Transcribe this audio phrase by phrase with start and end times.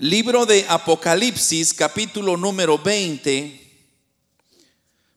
[0.00, 3.60] Libro de Apocalipsis, capítulo número 20.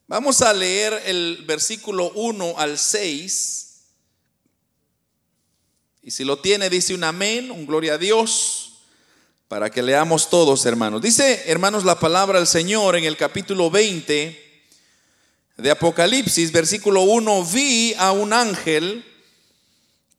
[0.07, 3.83] Vamos a leer el versículo 1 al 6.
[6.01, 8.79] Y si lo tiene, dice un amén, un gloria a Dios,
[9.47, 10.99] para que leamos todos, hermanos.
[10.99, 14.63] Dice, hermanos, la palabra del Señor en el capítulo 20
[15.57, 19.05] de Apocalipsis, versículo 1, vi a un ángel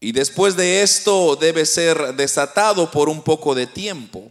[0.00, 4.30] y después de esto debe ser desatado por un poco de tiempo.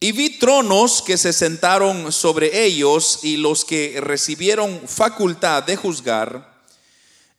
[0.00, 6.62] Y vi tronos que se sentaron sobre ellos y los que recibieron facultad de juzgar.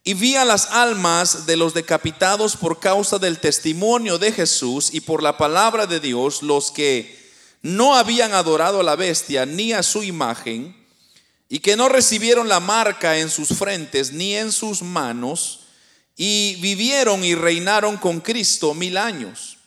[0.02, 5.00] Y vi a las almas de los decapitados por causa del testimonio de Jesús y
[5.00, 7.16] por la palabra de Dios, los que
[7.62, 10.76] no habían adorado a la bestia ni a su imagen,
[11.48, 15.65] y que no recibieron la marca en sus frentes ni en sus manos,
[16.16, 19.58] y vivieron y reinaron con Cristo mil años.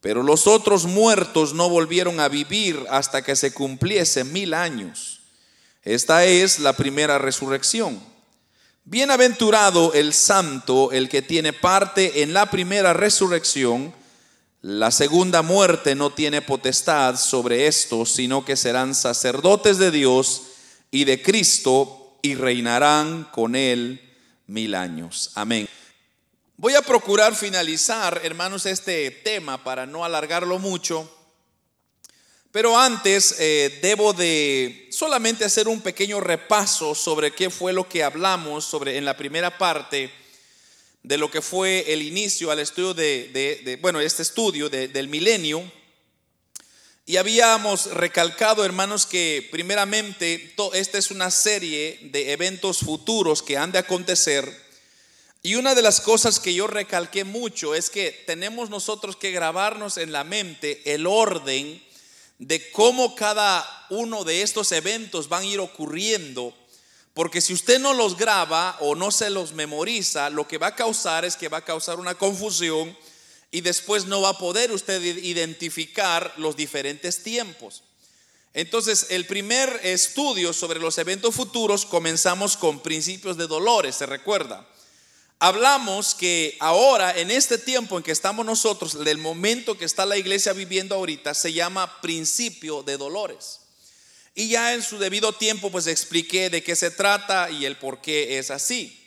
[0.00, 5.20] Pero los otros muertos no volvieron a vivir hasta que se cumpliese mil años.
[5.82, 8.00] Esta es la primera resurrección.
[8.84, 13.94] Bienaventurado el santo, el que tiene parte en la primera resurrección.
[14.62, 20.42] La segunda muerte no tiene potestad sobre esto, sino que serán sacerdotes de Dios
[20.90, 24.07] y de Cristo y reinarán con él
[24.48, 25.30] mil años.
[25.34, 25.68] Amén.
[26.56, 31.08] Voy a procurar finalizar, hermanos, este tema para no alargarlo mucho.
[32.50, 38.02] Pero antes eh, debo de solamente hacer un pequeño repaso sobre qué fue lo que
[38.02, 40.10] hablamos sobre en la primera parte
[41.02, 45.70] de lo que fue el inicio al estudio de, bueno, este estudio del milenio.
[47.08, 53.72] Y habíamos recalcado, hermanos, que primeramente esta es una serie de eventos futuros que han
[53.72, 54.46] de acontecer.
[55.42, 59.96] Y una de las cosas que yo recalqué mucho es que tenemos nosotros que grabarnos
[59.96, 61.82] en la mente el orden
[62.38, 66.52] de cómo cada uno de estos eventos van a ir ocurriendo.
[67.14, 70.76] Porque si usted no los graba o no se los memoriza, lo que va a
[70.76, 72.94] causar es que va a causar una confusión
[73.50, 77.82] y después no va a poder usted identificar los diferentes tiempos.
[78.54, 84.66] Entonces, el primer estudio sobre los eventos futuros comenzamos con principios de dolores, ¿se recuerda?
[85.38, 90.16] Hablamos que ahora, en este tiempo en que estamos nosotros, del momento que está la
[90.16, 93.60] iglesia viviendo ahorita, se llama principio de dolores.
[94.34, 98.00] Y ya en su debido tiempo, pues expliqué de qué se trata y el por
[98.00, 98.97] qué es así.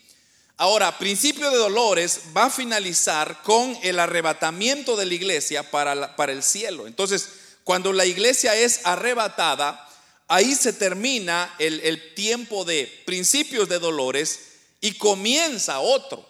[0.61, 6.43] Ahora, principio de dolores va a finalizar con el arrebatamiento de la iglesia para, el
[6.43, 6.85] cielo.
[6.85, 7.29] Entonces,
[7.63, 9.89] cuando la iglesia es arrebatada,
[10.27, 14.39] ahí se termina el, el tiempo de principios de dolores
[14.81, 16.23] y comienza otro.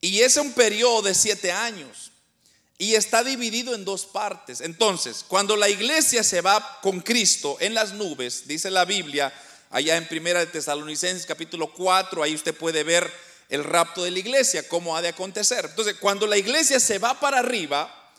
[0.00, 2.12] Y es un periodo de siete años.
[2.78, 4.60] Y está dividido en dos partes.
[4.60, 9.34] Entonces, cuando la iglesia se va con Cristo en las nubes, dice la Biblia,
[9.70, 13.10] allá en Primera de Tesalonicenses capítulo 4, ahí usted puede ver
[13.48, 15.66] el rapto de la iglesia, cómo ha de acontecer.
[15.68, 18.12] Entonces, cuando la iglesia se va para arriba,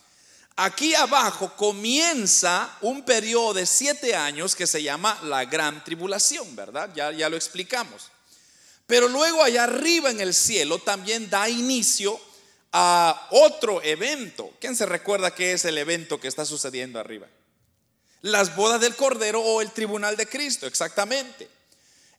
[0.56, 6.90] aquí abajo comienza un periodo de siete años que se llama la gran tribulación, ¿verdad?
[6.96, 8.10] Ya, ya lo explicamos.
[8.86, 12.20] Pero luego allá arriba en el cielo también da inicio
[12.72, 14.52] a otro evento.
[14.62, 17.28] ¿Quién se recuerda qué es el evento que está sucediendo arriba?
[18.28, 21.48] Las bodas del Cordero o el tribunal de Cristo, exactamente.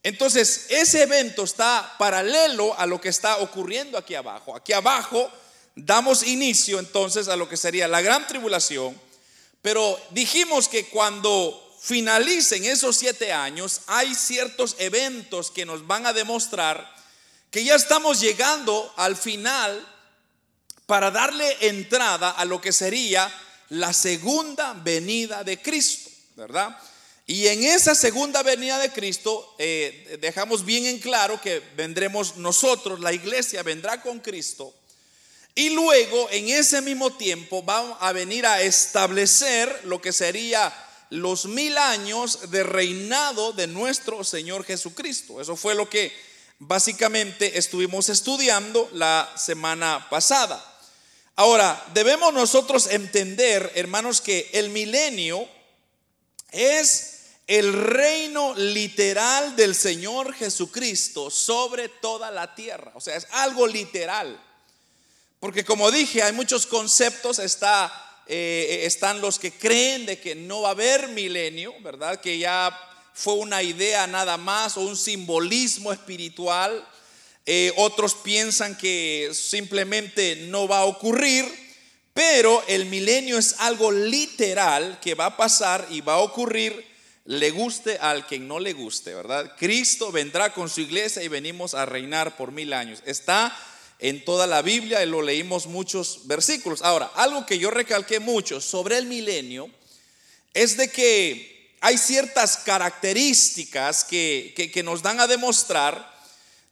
[0.03, 4.57] Entonces, ese evento está paralelo a lo que está ocurriendo aquí abajo.
[4.57, 5.31] Aquí abajo
[5.75, 8.99] damos inicio entonces a lo que sería la gran tribulación,
[9.61, 16.13] pero dijimos que cuando finalicen esos siete años, hay ciertos eventos que nos van a
[16.15, 16.91] demostrar
[17.51, 19.87] que ya estamos llegando al final
[20.87, 23.31] para darle entrada a lo que sería
[23.71, 26.77] la segunda venida de Cristo, ¿verdad?
[27.27, 33.01] Y en esa segunda venida de Cristo eh, dejamos bien en claro que vendremos nosotros,
[33.01, 34.75] la iglesia vendrá con Cristo.
[35.55, 40.73] Y luego en ese mismo tiempo vamos a venir a establecer lo que sería
[41.11, 45.41] los mil años de reinado de nuestro Señor Jesucristo.
[45.41, 46.13] Eso fue lo que
[46.59, 50.65] básicamente estuvimos estudiando la semana pasada.
[51.39, 55.49] Ahora, debemos nosotros entender, hermanos, que el milenio
[56.51, 62.91] es el reino literal del Señor Jesucristo sobre toda la tierra.
[62.97, 64.37] O sea, es algo literal.
[65.39, 70.63] Porque como dije, hay muchos conceptos, está, eh, están los que creen de que no
[70.63, 72.21] va a haber milenio, ¿verdad?
[72.21, 72.77] Que ya
[73.15, 76.85] fue una idea nada más o un simbolismo espiritual.
[77.51, 81.47] Eh, otros piensan que simplemente no va a ocurrir,
[82.13, 86.85] pero el milenio es algo literal que va a pasar y va a ocurrir,
[87.25, 89.55] le guste al quien no le guste, ¿verdad?
[89.57, 93.03] Cristo vendrá con su iglesia y venimos a reinar por mil años.
[93.07, 93.57] Está
[93.99, 96.83] en toda la Biblia y lo leímos muchos versículos.
[96.83, 99.71] Ahora, algo que yo recalqué mucho sobre el milenio
[100.53, 106.18] es de que hay ciertas características que, que nos dan a demostrar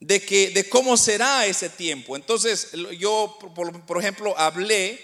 [0.00, 2.16] de, que, de cómo será ese tiempo.
[2.16, 3.38] Entonces, yo,
[3.86, 5.00] por, ejemplo, hablé,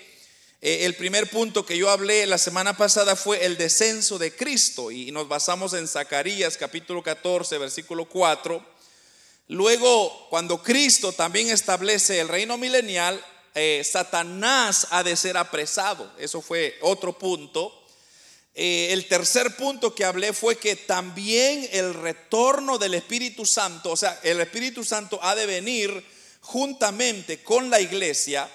[0.60, 4.90] eh, el primer punto que yo hablé la semana pasada fue el descenso de Cristo
[4.90, 8.64] y nos basamos en Zacarías capítulo 14, versículo 4.
[9.48, 13.22] Luego, cuando Cristo también establece el reino milenial,
[13.54, 16.10] eh, Satanás ha de ser apresado.
[16.18, 17.81] Eso fue otro punto.
[18.54, 23.96] Eh, el tercer punto que hablé fue que también el retorno del Espíritu Santo, o
[23.96, 26.04] sea, el Espíritu Santo ha de venir
[26.40, 28.50] juntamente con la iglesia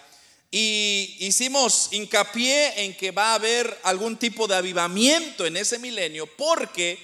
[0.52, 6.28] y hicimos hincapié en que va a haber algún tipo de avivamiento en ese milenio
[6.38, 7.00] porque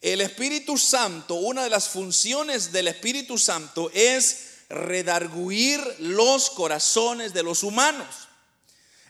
[0.00, 7.42] el Espíritu Santo, una de las funciones del Espíritu Santo es redarguir los corazones de
[7.42, 8.06] los humanos.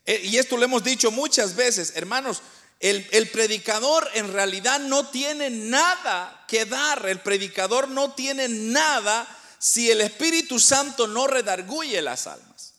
[0.07, 2.41] Eh, y esto lo hemos dicho muchas veces, hermanos,
[2.81, 7.07] el, predicador en realidad no tiene nada que dar.
[7.09, 9.27] El predicador no tiene nada
[9.59, 12.75] si el Espíritu Santo no redarguye las almas.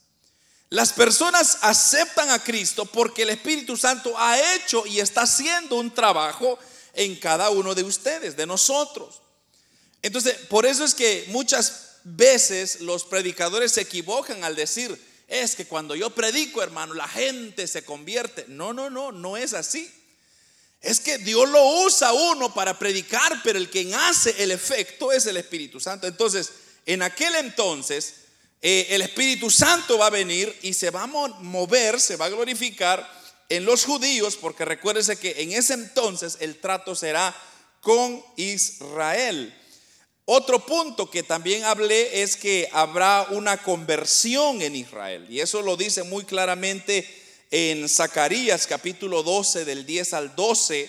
[0.69, 5.93] Las personas aceptan a Cristo porque el Espíritu Santo ha hecho y está haciendo un
[5.93, 6.59] trabajo
[6.93, 9.21] en cada uno de ustedes, de nosotros.
[10.01, 15.65] Entonces, por eso es que muchas veces los predicadores se equivocan al decir, es que
[15.65, 18.45] cuando yo predico, hermano, la gente se convierte.
[18.47, 19.89] No, no, no, no es así.
[20.81, 25.25] Es que Dios lo usa uno para predicar, pero el quien hace el efecto es
[25.27, 26.07] el Espíritu Santo.
[26.07, 26.51] Entonces,
[26.85, 28.15] en aquel entonces,
[28.61, 32.29] eh, el Espíritu Santo va a venir y se va a mover, se va a
[32.29, 33.07] glorificar
[33.49, 37.35] en los judíos, porque recuérdese que en ese entonces el trato será
[37.81, 39.55] con Israel.
[40.31, 45.25] Otro punto que también hablé es que habrá una conversión en Israel.
[45.27, 47.03] Y eso lo dice muy claramente
[47.49, 50.87] en Zacarías capítulo 12 del 10 al 12.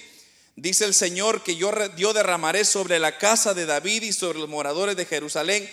[0.57, 4.51] Dice el Señor que yo, yo derramaré sobre la casa de David y sobre los
[4.51, 5.67] moradores de Jerusalén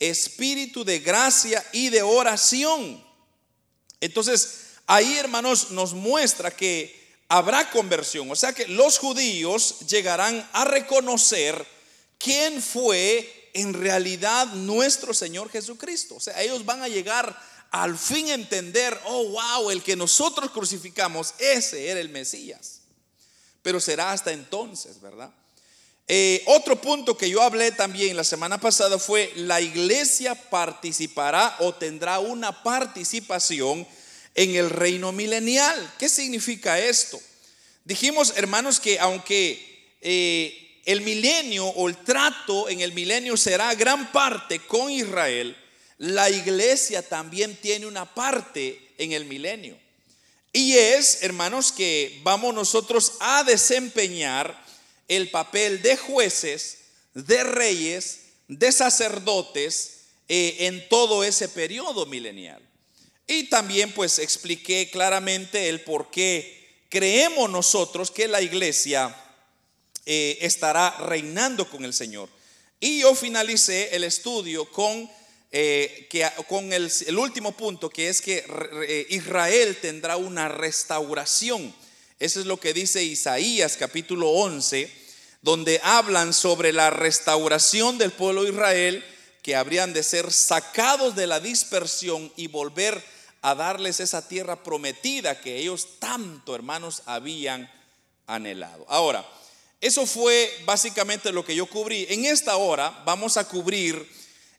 [0.00, 3.02] espíritu de gracia y de oración.
[4.02, 6.94] Entonces, ahí hermanos nos muestra que
[7.30, 8.30] habrá conversión.
[8.30, 11.72] O sea que los judíos llegarán a reconocer
[12.24, 16.16] quién fue en realidad nuestro Señor Jesucristo.
[16.16, 17.38] O sea, ellos van a llegar
[17.70, 22.80] al fin entender, oh, wow, el que nosotros crucificamos, ese era el Mesías.
[23.62, 25.30] Pero será hasta entonces, ¿verdad?
[26.08, 31.74] Eh, otro punto que yo hablé también la semana pasada fue la iglesia participará o
[31.74, 33.86] tendrá una participación
[34.34, 35.94] en el reino milenial.
[35.98, 37.20] ¿Qué significa esto?
[37.84, 44.12] Dijimos, hermanos, que aunque eh, el milenio o el trato en el milenio será gran
[44.12, 45.56] parte con Israel,
[45.98, 49.78] la iglesia también tiene una parte en el milenio.
[50.52, 54.62] Y es, hermanos, que vamos nosotros a desempeñar
[55.08, 56.78] el papel de jueces,
[57.14, 62.62] de reyes, de sacerdotes eh, en todo ese periodo milenial.
[63.26, 69.14] Y también pues expliqué claramente el por qué creemos nosotros que la iglesia
[70.06, 72.28] eh, estará reinando con el Señor.
[72.80, 75.10] Y yo finalicé el estudio con,
[75.50, 81.74] eh, que, con el, último punto, que es que Israel tendrá una restauración.
[82.18, 84.90] Eso es lo que dice Isaías capítulo 11,
[85.42, 89.04] donde hablan sobre la restauración del pueblo de Israel,
[89.42, 93.02] que habrían de ser sacados de la dispersión y volver
[93.42, 97.70] a darles esa tierra prometida que ellos tanto, hermanos, habían
[98.26, 98.86] anhelado.
[98.88, 99.22] Ahora,
[99.84, 102.06] eso fue básicamente lo que yo cubrí.
[102.08, 104.10] En esta hora vamos a cubrir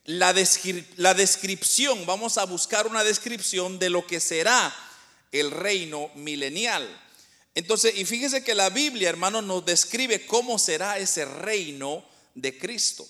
[0.03, 4.71] la, descripción, vamos a buscar una descripción de lo que será
[5.31, 6.87] el reino milenial.
[7.55, 12.05] Entonces, y fíjese que la Biblia, hermano, nos describe cómo será ese reino
[12.35, 13.07] de Cristo.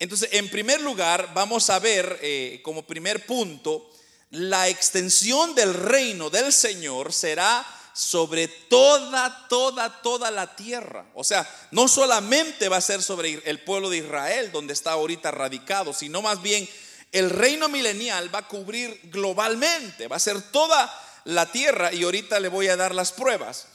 [0.00, 3.88] Entonces, en primer lugar, vamos a ver eh, como primer punto,
[4.30, 7.64] la extensión del reino del Señor será
[7.96, 11.06] sobre toda, toda, toda la tierra.
[11.14, 15.30] O sea, no solamente va a ser sobre el pueblo de Israel, donde está ahorita
[15.30, 16.68] radicado, sino más bien
[17.12, 20.92] el reino milenial va a cubrir globalmente, va a ser toda
[21.24, 23.66] la tierra y ahorita le voy a dar las pruebas.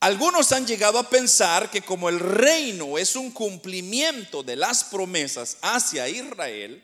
[0.00, 5.58] Algunos han llegado a pensar que como el reino es un cumplimiento de las promesas
[5.62, 6.82] hacia Israel,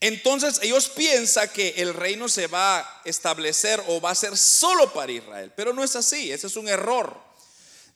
[0.00, 4.92] entonces ellos piensan que el reino se va a establecer o va a ser solo
[4.92, 7.18] para Israel, pero no es así, ese es un error,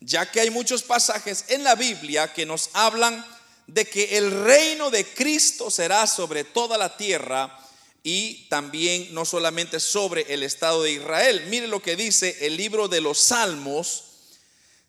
[0.00, 3.24] ya que hay muchos pasajes en la Biblia que nos hablan
[3.66, 7.56] de que el reino de Cristo será sobre toda la tierra
[8.02, 11.44] y también no solamente sobre el Estado de Israel.
[11.48, 14.04] Mire lo que dice el libro de los Salmos,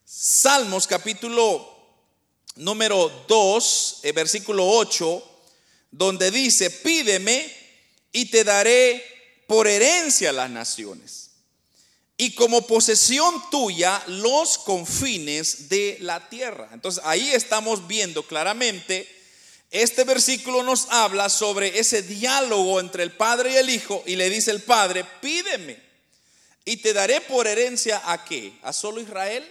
[0.06, 1.68] Salmos capítulo
[2.56, 5.31] número 2, eh, versículo 8
[5.92, 7.54] donde dice, pídeme
[8.12, 9.04] y te daré
[9.48, 11.22] por herencia las naciones
[12.22, 16.70] y como posesión tuya los confines de la tierra.
[16.72, 19.08] Entonces ahí estamos viendo claramente,
[19.72, 24.30] este versículo nos habla sobre ese diálogo entre el Padre y el Hijo y le
[24.30, 25.82] dice el Padre, pídeme
[26.64, 28.54] y te daré por herencia a qué?
[28.62, 29.44] ¿A solo Israel?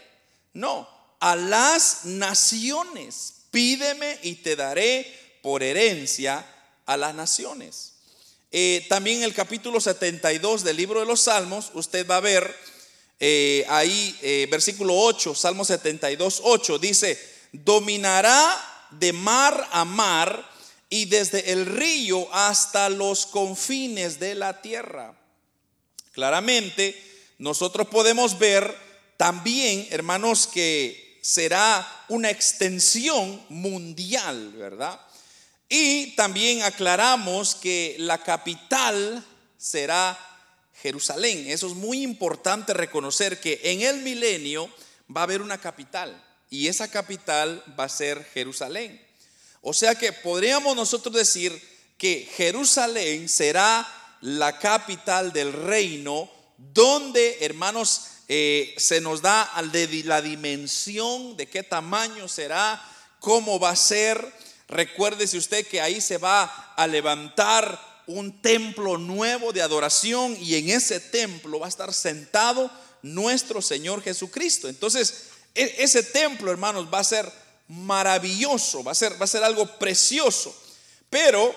[0.52, 3.34] No, a las naciones.
[3.50, 6.44] Pídeme y te daré por herencia
[6.86, 7.94] a las naciones.
[8.52, 12.54] Eh, también en el capítulo 72 del libro de los Salmos, usted va a ver
[13.20, 17.18] eh, ahí, eh, versículo 8, Salmo 72, 8, dice,
[17.52, 20.50] dominará de mar a mar
[20.88, 25.14] y desde el río hasta los confines de la tierra.
[26.12, 27.00] Claramente,
[27.38, 28.74] nosotros podemos ver
[29.16, 35.00] también, hermanos, que será una extensión mundial, ¿verdad?
[35.72, 39.24] Y también aclaramos que la capital
[39.56, 40.18] será
[40.82, 41.44] Jerusalén.
[41.48, 44.68] Eso es muy importante reconocer que en el milenio
[45.14, 49.00] va a haber una capital y esa capital va a ser Jerusalén.
[49.62, 51.62] O sea que podríamos nosotros decir
[51.96, 53.86] que Jerusalén será
[54.22, 59.50] la capital del reino donde, hermanos, eh, se nos da
[60.04, 62.82] la dimensión de qué tamaño será,
[63.20, 64.32] cómo va a ser
[64.70, 66.44] Recuérdese usted que ahí se va
[66.76, 72.70] a levantar un templo nuevo de adoración y en ese templo va a estar sentado
[73.02, 74.68] nuestro Señor Jesucristo.
[74.68, 77.30] Entonces, e, ese templo, hermanos, va a ser
[77.66, 80.56] maravilloso, va a ser, va a ser algo precioso.
[81.10, 81.52] Pero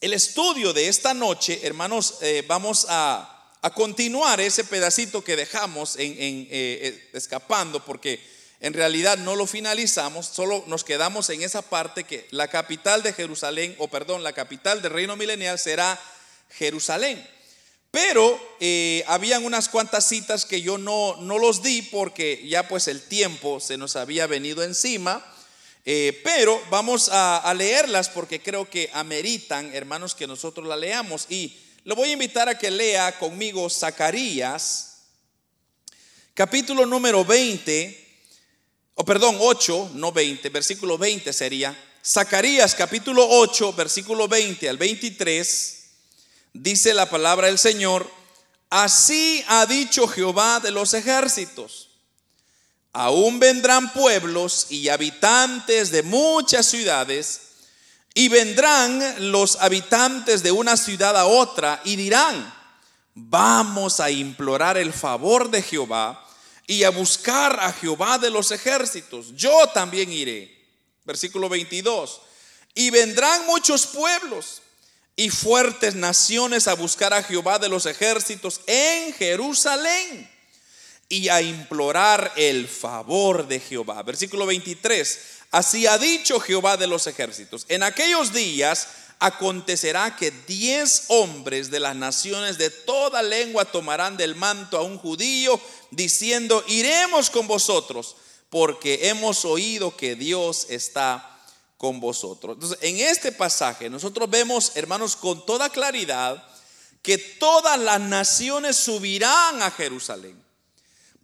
[0.00, 3.28] el estudio de esta noche, hermanos, eh, vamos a,
[3.76, 8.20] continuar ese pedacito que dejamos en, eh, eh, escapando porque
[8.62, 13.12] en realidad no lo finalizamos, solo nos quedamos en esa parte que la capital de
[13.12, 16.00] Jerusalén, o perdón, la capital del reino milenial será
[16.48, 17.28] Jerusalén.
[17.90, 22.86] Pero eh, habían unas cuantas citas que yo no, no los di porque ya pues
[22.86, 25.26] el tiempo se nos había venido encima.
[25.84, 31.26] Eh, pero vamos a, leerlas porque creo que ameritan, hermanos, que nosotros la leamos.
[31.28, 35.00] Y lo voy a invitar a que lea conmigo Zacarías,
[36.34, 38.01] capítulo número 20
[38.94, 45.84] o perdón, 8, no 20, versículo 20 sería, Zacarías capítulo 8, versículo 20 al 23,
[46.52, 48.10] dice la palabra del Señor,
[48.68, 51.90] así ha dicho Jehová de los ejércitos,
[52.92, 57.40] aún vendrán pueblos y habitantes de muchas ciudades,
[58.14, 62.52] y vendrán los habitantes de una ciudad a otra y dirán,
[63.14, 66.26] vamos a implorar el favor de Jehová
[66.66, 69.34] y a buscar a Jehová de los ejércitos.
[69.34, 70.56] Yo también iré.
[71.04, 72.20] Versículo 22.
[72.74, 74.62] Y vendrán muchos pueblos
[75.16, 80.30] y fuertes naciones a buscar a Jehová de los ejércitos en Jerusalén
[81.08, 84.02] y a implorar el favor de Jehová.
[84.02, 85.20] Versículo 23.
[85.50, 87.66] Así ha dicho Jehová de los ejércitos.
[87.68, 88.88] En aquellos días
[89.22, 94.98] acontecerá que diez hombres de las naciones de toda lengua tomarán del manto a un
[94.98, 95.60] judío,
[95.92, 98.16] diciendo, iremos con vosotros,
[98.50, 101.40] porque hemos oído que Dios está
[101.76, 102.54] con vosotros.
[102.54, 106.44] Entonces, en este pasaje nosotros vemos, hermanos, con toda claridad,
[107.00, 110.40] que todas las naciones subirán a Jerusalén.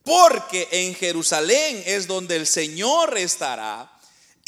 [0.04, 3.97] Porque en Jerusalén es donde el Señor estará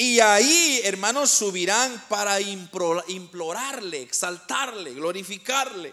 [0.01, 5.93] y ahí, hermanos, subirán para implorarle, exaltarle, glorificarle.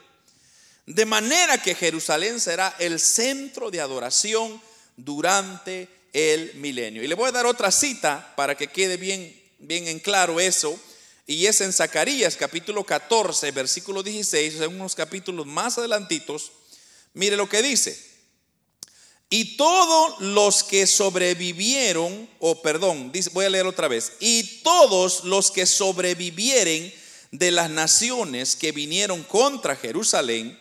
[0.85, 4.61] De manera que Jerusalén será el centro de adoración
[4.95, 7.03] durante el milenio.
[7.03, 10.79] Y le voy a dar otra cita para que quede bien, bien en claro eso.
[11.25, 16.53] Y es en Zacarías capítulo 14, versículo 16, en unos capítulos más adelantitos.
[17.13, 18.16] Mire lo que dice.
[19.29, 25.51] Y todos los que sobrevivieron, o perdón, voy a leer otra vez, y todos los
[25.51, 26.93] que sobrevivieren
[27.31, 30.57] de las naciones que vinieron contra Jerusalén,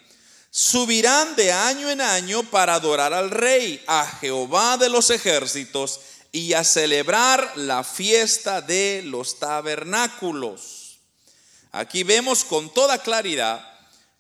[0.51, 6.01] subirán de año en año para adorar al rey, a Jehová de los ejércitos,
[6.33, 10.99] y a celebrar la fiesta de los tabernáculos.
[11.73, 13.65] Aquí vemos con toda claridad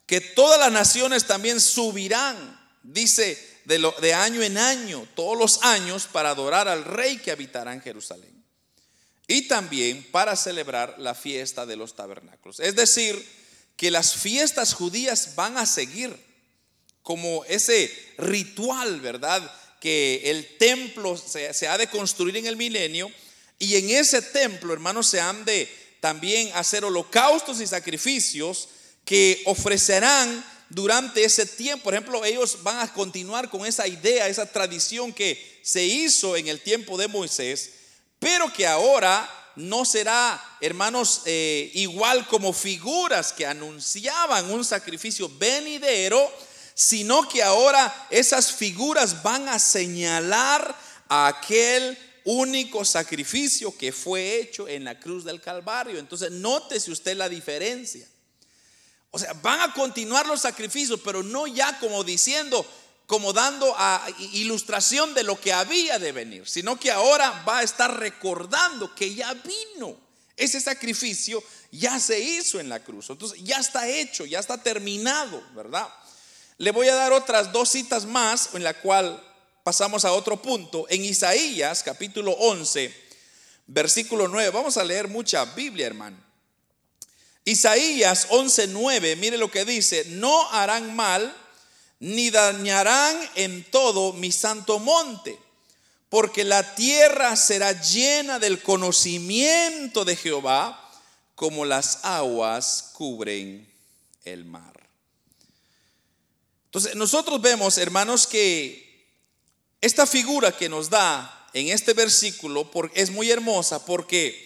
[0.06, 6.30] que todas las naciones también subirán, dice, de, año en año, todos los años, para
[6.30, 8.44] adorar al rey que habitará en Jerusalén.
[9.26, 12.60] Y también para celebrar la fiesta de los tabernáculos.
[12.60, 13.20] Es decir,
[13.76, 16.16] que las fiestas judías van a seguir
[17.02, 19.42] como ese ritual, ¿verdad?
[19.80, 23.10] Que el templo se, se ha de construir en el milenio
[23.58, 25.68] y en ese templo, hermanos, se han de
[26.00, 28.68] también hacer holocaustos y sacrificios
[29.04, 31.84] que ofrecerán durante ese tiempo.
[31.84, 36.48] Por ejemplo, ellos van a continuar con esa idea, esa tradición que se hizo en
[36.48, 37.72] el tiempo de Moisés,
[38.18, 46.30] pero que ahora no será, hermanos, eh, igual como figuras que anunciaban un sacrificio venidero,
[46.74, 50.76] sino que ahora esas figuras van a señalar
[51.08, 55.98] aquel único sacrificio que fue hecho en la cruz del Calvario.
[55.98, 58.06] Entonces, nótese usted la diferencia.
[59.16, 62.66] O sea, van a continuar los sacrificios, pero no ya como diciendo,
[63.06, 67.62] como dando a ilustración de lo que había de venir, sino que ahora va a
[67.62, 69.96] estar recordando que ya vino.
[70.36, 73.08] Ese sacrificio ya se hizo en la cruz.
[73.08, 75.88] Entonces ya está hecho, ya está terminado, ¿verdad?
[76.58, 79.18] Le voy a dar otras dos citas más en la cual
[79.64, 80.84] pasamos a otro punto.
[80.90, 82.94] En Isaías capítulo 11,
[83.66, 84.50] versículo 9.
[84.50, 86.25] Vamos a leer mucha Biblia, hermano.
[87.46, 91.34] Isaías 11:9, mire lo que dice, no harán mal
[92.00, 95.38] ni dañarán en todo mi santo monte,
[96.08, 100.90] porque la tierra será llena del conocimiento de Jehová,
[101.36, 103.72] como las aguas cubren
[104.24, 104.74] el mar.
[106.64, 109.06] Entonces, nosotros vemos, hermanos, que
[109.80, 114.45] esta figura que nos da en este versículo es muy hermosa porque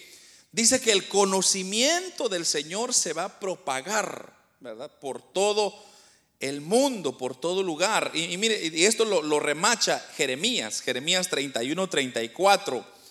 [0.51, 4.91] dice que el conocimiento del Señor se va a propagar, ¿verdad?
[4.99, 5.73] Por todo
[6.39, 8.11] el mundo, por todo lugar.
[8.13, 13.01] Y, mire, y esto lo, remacha Jeremías, Jeremías 31, 34.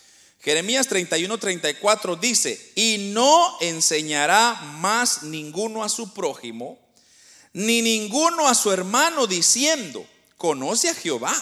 [0.41, 6.79] Jeremías 31, 34 dice, y no enseñará más ninguno a su prójimo,
[7.53, 10.07] ni ninguno a su hermano diciendo,
[10.39, 11.35] conoce a Jehová,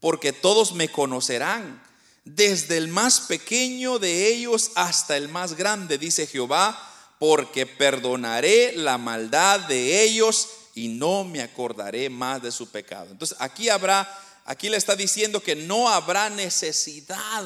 [0.00, 1.82] porque todos me conocerán
[2.24, 6.86] desde el más pequeño de ellos hasta el más grande, dice Jehová,
[7.18, 13.10] porque perdonaré la maldad de ellos y no me acordaré más de su pecado.
[13.10, 14.08] Entonces aquí habrá,
[14.44, 17.44] aquí le está diciendo que no habrá necesidad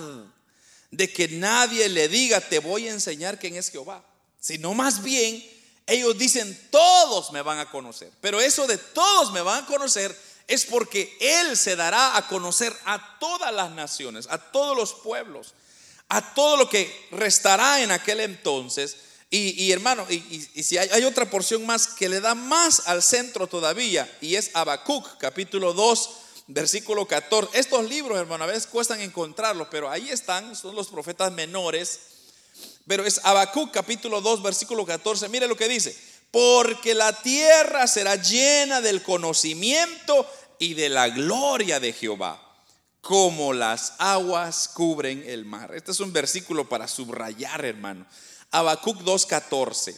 [0.91, 4.05] de que nadie le diga, te voy a enseñar quién es Jehová,
[4.39, 5.45] sino más bien
[5.87, 10.17] ellos dicen, todos me van a conocer, pero eso de todos me van a conocer
[10.49, 15.55] es porque Él se dará a conocer a todas las naciones, a todos los pueblos,
[16.09, 18.97] a todo lo que restará en aquel entonces.
[19.31, 20.21] Y, hermano, y,
[20.63, 25.19] si hay, otra porción más que le da más al centro todavía, y es Habacuc,
[25.19, 26.11] capítulo 2,
[26.47, 27.59] versículo 14.
[27.59, 31.99] Estos libros, hermano, a veces cuestan encontrarlos, pero ahí están, son los profetas menores.
[32.87, 35.29] Pero es Habacuc, capítulo 2, versículo 14.
[35.31, 35.97] Mire lo que dice
[36.35, 42.43] porque la tierra será llena del conocimiento y de la gloria de Jehová,
[43.01, 45.73] como las aguas cubren el mar.
[45.77, 48.05] Este es un versículo para subrayar, hermano.
[48.51, 49.97] Habacuc 2:14.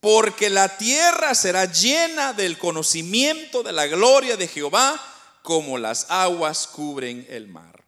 [0.00, 5.00] Porque la tierra será llena del conocimiento de la gloria de Jehová,
[5.44, 7.84] como las aguas cubren el mar.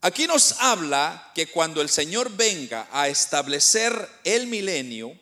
[0.00, 5.14] Aquí nos habla que cuando el Señor venga a establecer el milenio,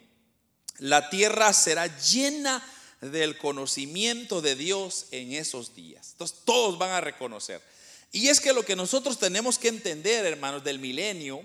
[0.79, 2.62] la tierra será llena
[3.01, 6.11] del conocimiento de Dios en esos días.
[6.12, 7.62] Entonces todos van a reconocer.
[8.11, 11.43] Y es que lo que nosotros tenemos que entender, hermanos, del milenio,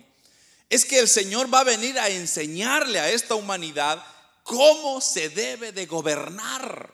[0.69, 4.03] es que el Señor va a venir a enseñarle a esta humanidad
[4.43, 6.93] cómo se debe de gobernar.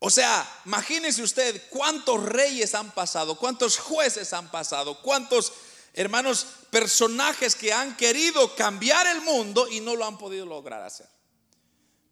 [0.00, 5.52] O sea, imagínese usted cuántos reyes han pasado, cuántos jueces han pasado, cuántos
[5.94, 11.06] hermanos personajes que han querido cambiar el mundo y no lo han podido lograr hacer.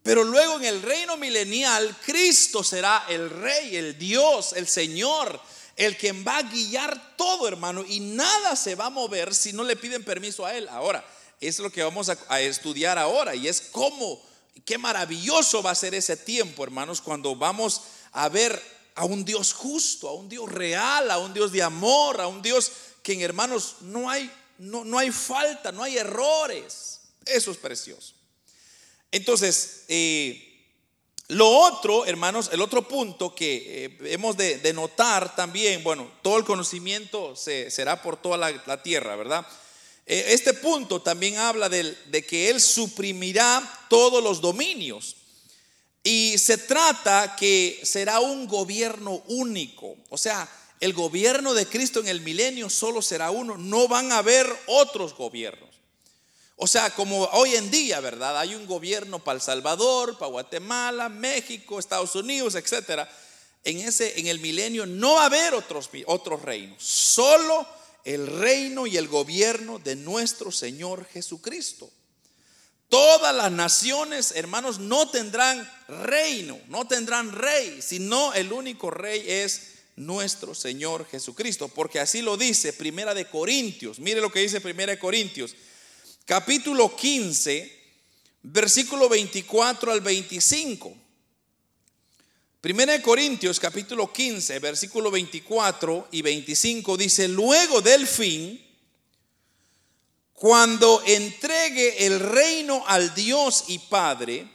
[0.02, 5.40] Pero luego en el reino milenial, Cristo será el rey, el Dios, el Señor,
[5.76, 9.62] el quien va a guiar todo, hermano, y nada se va a mover si no
[9.62, 10.68] le piden permiso a Él.
[10.68, 11.04] Ahora,
[11.40, 14.20] es lo que vamos a, estudiar ahora, y es cómo,
[14.64, 18.60] qué maravilloso va a ser ese tiempo, hermanos, cuando vamos a ver
[18.96, 22.42] a un Dios justo, a un Dios real, a un Dios de amor, a un
[22.42, 27.00] Dios que en hermanos no hay, no, no hay falta, no hay errores.
[27.24, 28.14] Eso es precioso.
[29.12, 30.52] Entonces, eh,
[31.28, 36.44] lo otro, hermanos, el otro punto que eh, hemos de, notar también, bueno, todo el
[36.44, 39.46] conocimiento se, será por toda la, tierra, ¿verdad?
[40.06, 45.16] Eh, este punto también habla de, de que Él suprimirá todos los dominios.
[46.02, 49.96] Y se trata que será un gobierno único.
[50.08, 50.48] O sea,
[50.80, 53.56] el gobierno de Cristo en el milenio solo será uno.
[53.56, 55.81] No van a haber otros gobiernos.
[56.62, 58.38] O sea, como hoy en día, ¿verdad?
[58.38, 63.10] Hay un gobierno para El Salvador, para Guatemala, México, Estados Unidos, etcétera.
[63.64, 67.66] En ese en el milenio no va a haber otros otros reinos, solo
[68.04, 71.90] el reino y el gobierno de nuestro Señor Jesucristo.
[72.88, 79.62] Todas las naciones, hermanos, no tendrán reino, no tendrán rey, sino el único rey es
[79.96, 83.98] nuestro Señor Jesucristo, porque así lo dice Primera de Corintios.
[83.98, 85.56] Mire lo que dice Primera de Corintios,
[86.32, 87.70] capítulo 15,
[88.44, 90.96] versículo 24 al 25.
[92.58, 98.58] Primera de Corintios, capítulo 15, versículo 24 y 25 dice, luego del fin,
[100.32, 104.50] cuando entregue el reino al Dios y Padre,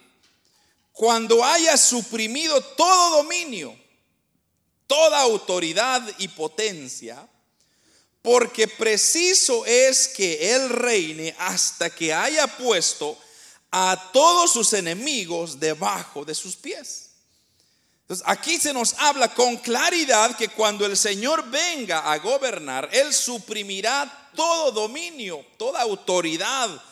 [0.90, 3.78] cuando haya suprimido todo dominio,
[4.88, 7.24] toda autoridad y potencia,
[8.22, 13.18] porque preciso es que Él reine hasta que haya puesto
[13.70, 17.10] a todos sus enemigos debajo de sus pies.
[18.02, 23.12] Entonces, aquí se nos habla con claridad que cuando el Señor venga a gobernar, Él
[23.12, 26.82] suprimirá todo dominio, toda autoridad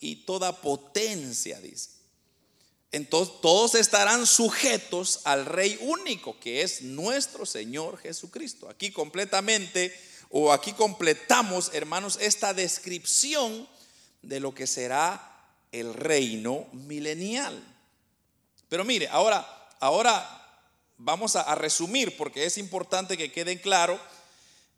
[0.00, 1.90] y toda potencia, dice.
[2.94, 8.68] Entonces todos estarán sujetos al Rey único, que es nuestro Señor Jesucristo.
[8.68, 9.92] Aquí completamente,
[10.36, 13.68] o aquí completamos, hermanos, esta descripción
[14.20, 15.30] de lo que será
[15.70, 17.62] el reino milenial.
[18.68, 19.46] Pero mire, ahora,
[19.78, 20.44] ahora
[20.98, 24.00] vamos a, resumir porque es importante que quede claro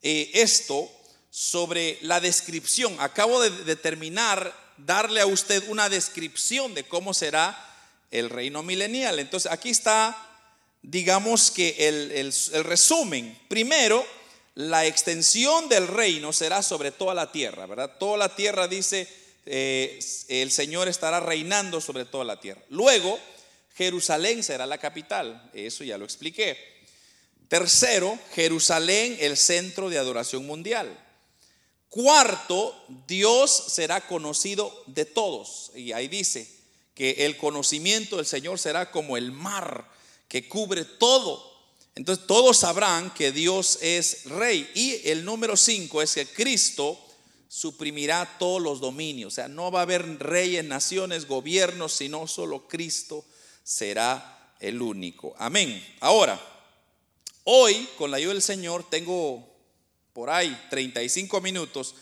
[0.03, 0.91] eh, esto
[1.31, 2.95] sobre la descripción.
[3.01, 7.59] Acabo de, determinar darle a usted una descripción de cómo será
[8.11, 9.19] el reino milenial.
[9.21, 10.17] Entonces aquí está,
[10.83, 13.39] digamos que el, resumen.
[13.49, 14.07] Primero,
[14.57, 17.99] la extensión del reino será sobre toda la tierra, ¿verdad?
[17.99, 19.07] Toda la tierra dice,
[19.45, 22.63] eh, el Señor estará reinando sobre toda la tierra.
[22.71, 23.19] Luego,
[23.75, 26.57] Jerusalén será la capital, eso ya lo expliqué.
[27.49, 30.99] Tercero, Jerusalén, el centro de adoración mundial.
[31.91, 32.75] Cuarto,
[33.07, 35.71] Dios será conocido de todos.
[35.75, 36.51] Y ahí dice
[36.95, 39.87] que el conocimiento del Señor será como el mar
[40.29, 41.56] que cubre todo.
[41.97, 44.71] Entonces todos sabrán que Dios es rey.
[44.75, 47.03] Y el número cinco es que Cristo
[47.49, 49.33] suprimirá todos los dominios.
[49.33, 53.25] O sea, no va a haber reyes, naciones, gobiernos, sino solo Cristo
[53.65, 55.35] será el único.
[55.39, 55.83] Amén.
[56.01, 56.39] Ahora,
[57.45, 59.47] hoy, con la ayuda del Señor, tengo
[60.13, 61.95] por ahí 35 minutos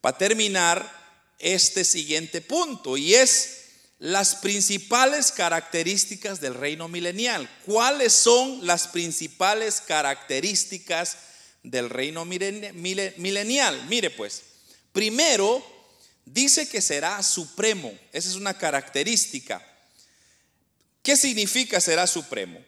[0.00, 0.98] para terminar
[1.38, 3.67] este siguiente punto y es
[3.98, 7.50] las principales características del reino milenial.
[7.66, 11.18] ¿Cuáles son las principales características
[11.62, 13.84] del reino milenial?
[13.88, 14.42] Mire pues,
[14.92, 15.64] primero
[16.24, 19.64] dice que será supremo, esa es una característica.
[21.02, 22.60] ¿Qué significa será supremo?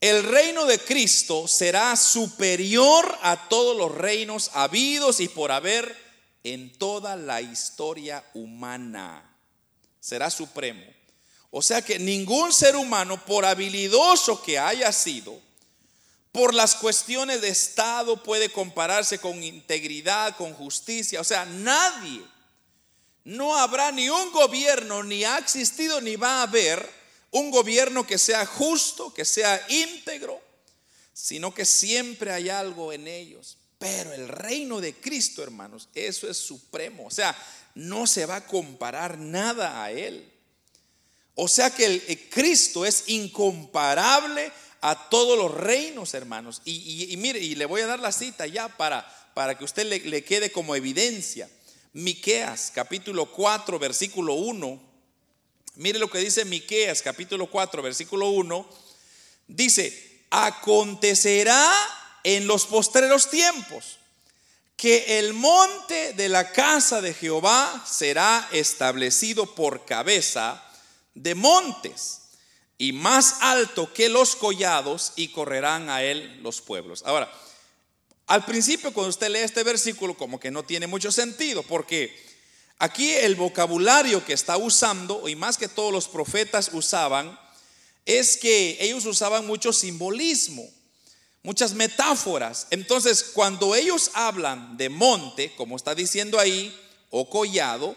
[0.00, 5.94] El reino de Cristo será superior a todos los reinos habidos y por haber
[6.42, 9.29] en toda la historia humana.
[10.00, 10.84] Será supremo.
[11.50, 15.40] O sea que ningún ser humano, por habilidoso que haya sido,
[16.32, 21.20] por las cuestiones de Estado puede compararse con integridad, con justicia.
[21.20, 22.22] O sea, nadie,
[23.24, 26.88] no habrá ni un gobierno, ni ha existido, ni va a haber
[27.32, 30.40] un gobierno que sea justo, que sea íntegro,
[31.12, 33.56] sino que siempre hay algo en ellos.
[33.78, 37.06] Pero el reino de Cristo, hermanos, eso es supremo.
[37.06, 37.36] O sea,
[37.74, 40.30] no se va a comparar nada a él.
[41.34, 46.62] O sea que el, Cristo es incomparable a todos los reinos, hermanos.
[46.64, 50.00] Y, mire, y le voy a dar la cita ya para, para que usted le,
[50.00, 51.48] le quede como evidencia.
[51.92, 54.90] Miqueas, capítulo 4, versículo 1
[55.76, 58.68] Mire lo que dice Miqueas capítulo 4 versículo 1.
[59.46, 61.70] Dice, "Acontecerá
[62.24, 63.99] en los postreros tiempos
[64.80, 70.64] que el monte de la casa de Jehová será establecido por cabeza
[71.12, 72.22] de montes
[72.78, 77.02] y más alto que los collados y correrán a él los pueblos.
[77.04, 77.30] Ahora,
[78.26, 82.16] al principio cuando usted lee este versículo como que no tiene mucho sentido porque
[82.78, 87.38] aquí el vocabulario que está usando y más que todos los profetas usaban
[88.06, 90.66] es que ellos usaban mucho simbolismo,
[91.42, 92.66] muchas metáforas.
[92.70, 96.74] Entonces, cuando ellos hablan de monte, como está diciendo ahí,
[97.10, 97.96] o collado,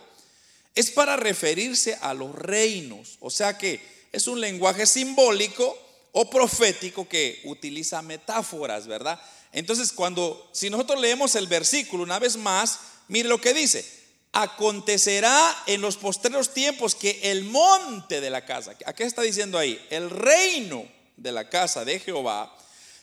[0.76, 3.18] es para referirse a los reinos.
[3.20, 3.80] O sea que
[4.12, 5.78] es un lenguaje simbólico
[6.12, 9.20] o profético que utiliza metáforas, ¿verdad?
[9.52, 14.04] Entonces, cuando, si nosotros leemos el versículo una vez más, mire lo que dice.
[14.32, 19.60] Acontecerá en los postreros tiempos que el monte de la casa, ¿a qué está diciendo
[19.60, 19.80] ahí?
[19.92, 22.52] El reino de la casa de Jehová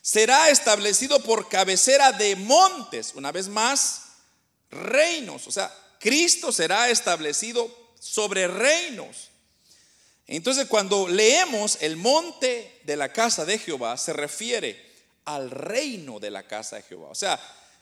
[0.03, 4.03] será establecido por cabecera de montes, una vez más,
[4.71, 5.47] reinos.
[5.47, 9.31] O sea, Cristo será establecido sobre reinos.
[10.27, 14.91] Entonces cuando leemos el monte de la casa de Jehová, se refiere
[15.25, 17.09] al reino de la casa de Jehová.
[17.11, 17.39] O sea,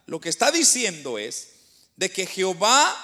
[0.06, 1.48] lo que está diciendo es
[1.96, 2.96] de que Jehová,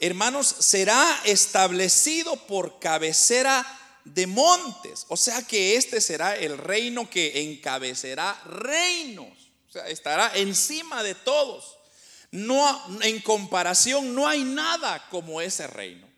[0.00, 3.64] hermanos, será establecido por cabecera
[4.04, 5.06] de montes.
[5.08, 9.32] O sea que este será el reino que encabecerá reinos.
[9.68, 11.76] O sea, estará encima de todos.
[12.32, 16.08] No, en comparación, no hay nada como ese reino.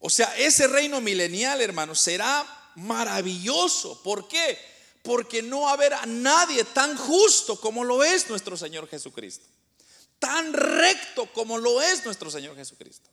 [0.00, 2.46] O sea, ese reino milenial, hermanos, será
[2.76, 4.00] maravilloso.
[4.02, 4.58] ¿Por qué?
[5.02, 9.46] Porque no habrá nadie tan justo como lo es nuestro Señor Jesucristo.
[10.18, 13.08] Tan recto como lo es nuestro Señor Jesucristo.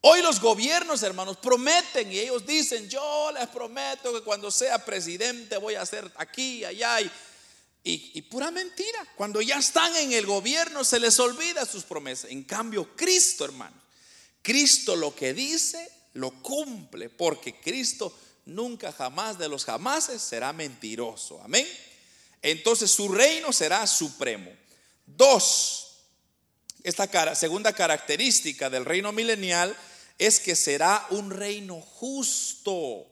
[0.00, 5.56] Hoy los gobiernos, hermanos, prometen y ellos dicen, yo les prometo que cuando sea presidente
[5.56, 7.10] voy a hacer aquí, allá y,
[7.82, 9.06] y, pura mentira.
[9.16, 12.30] Cuando ya están en el gobierno se les olvida sus promesas.
[12.30, 13.76] En cambio, Cristo, hermano,
[14.42, 21.40] Cristo lo que dice lo cumple, porque Cristo nunca jamás de los jamases será mentiroso.
[21.42, 21.66] Amén.
[22.42, 24.50] Entonces su reino será supremo.
[25.06, 25.87] Dos,
[26.88, 29.76] esta segunda característica del reino milenial
[30.18, 33.06] es que será un reino justo.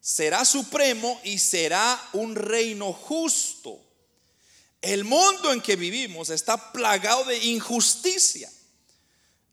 [0.00, 3.80] Será supremo y será un reino justo.
[4.82, 8.52] El mundo en que vivimos está plagado de injusticia.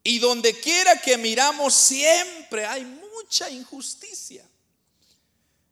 [0.03, 4.45] Y donde quiera que miramos siempre hay mucha injusticia.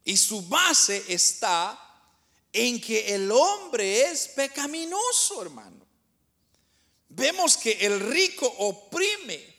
[0.06, 1.78] Y su base está
[2.54, 5.89] en que el hombre es pecaminoso, hermano.
[7.20, 9.56] Vemos que el rico oprime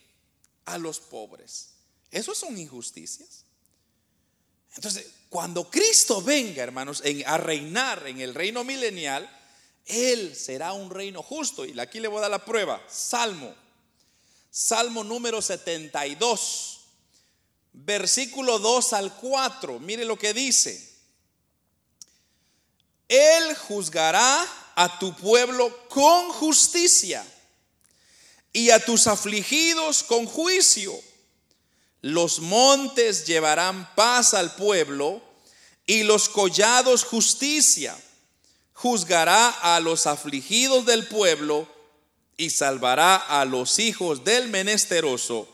[0.65, 1.69] a los pobres.
[2.11, 3.45] Eso son injusticias.
[4.75, 9.31] Entonces, cuando Cristo venga, hermanos, a reinar en el reino milenial,
[9.85, 11.65] Él será un reino justo.
[11.65, 12.83] Y aquí le voy a dar la prueba.
[12.89, 13.55] Salmo
[14.51, 16.81] Salmo número 72,
[17.73, 19.79] versículo 2 al 4.
[19.79, 20.89] Mire lo que dice.
[23.07, 27.25] Él juzgará a tu pueblo con justicia
[28.53, 30.93] y a tus afligidos con juicio.
[32.03, 35.23] Los montes llevarán paz al pueblo
[35.87, 37.97] y los collados justicia.
[38.73, 41.69] Juzgará a los afligidos del pueblo
[42.37, 45.47] y salvará a los hijos del menesteroso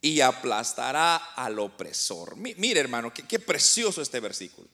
[0.00, 2.36] y aplastará al opresor.
[2.36, 4.66] Mire hermano, qué, precioso este versículo.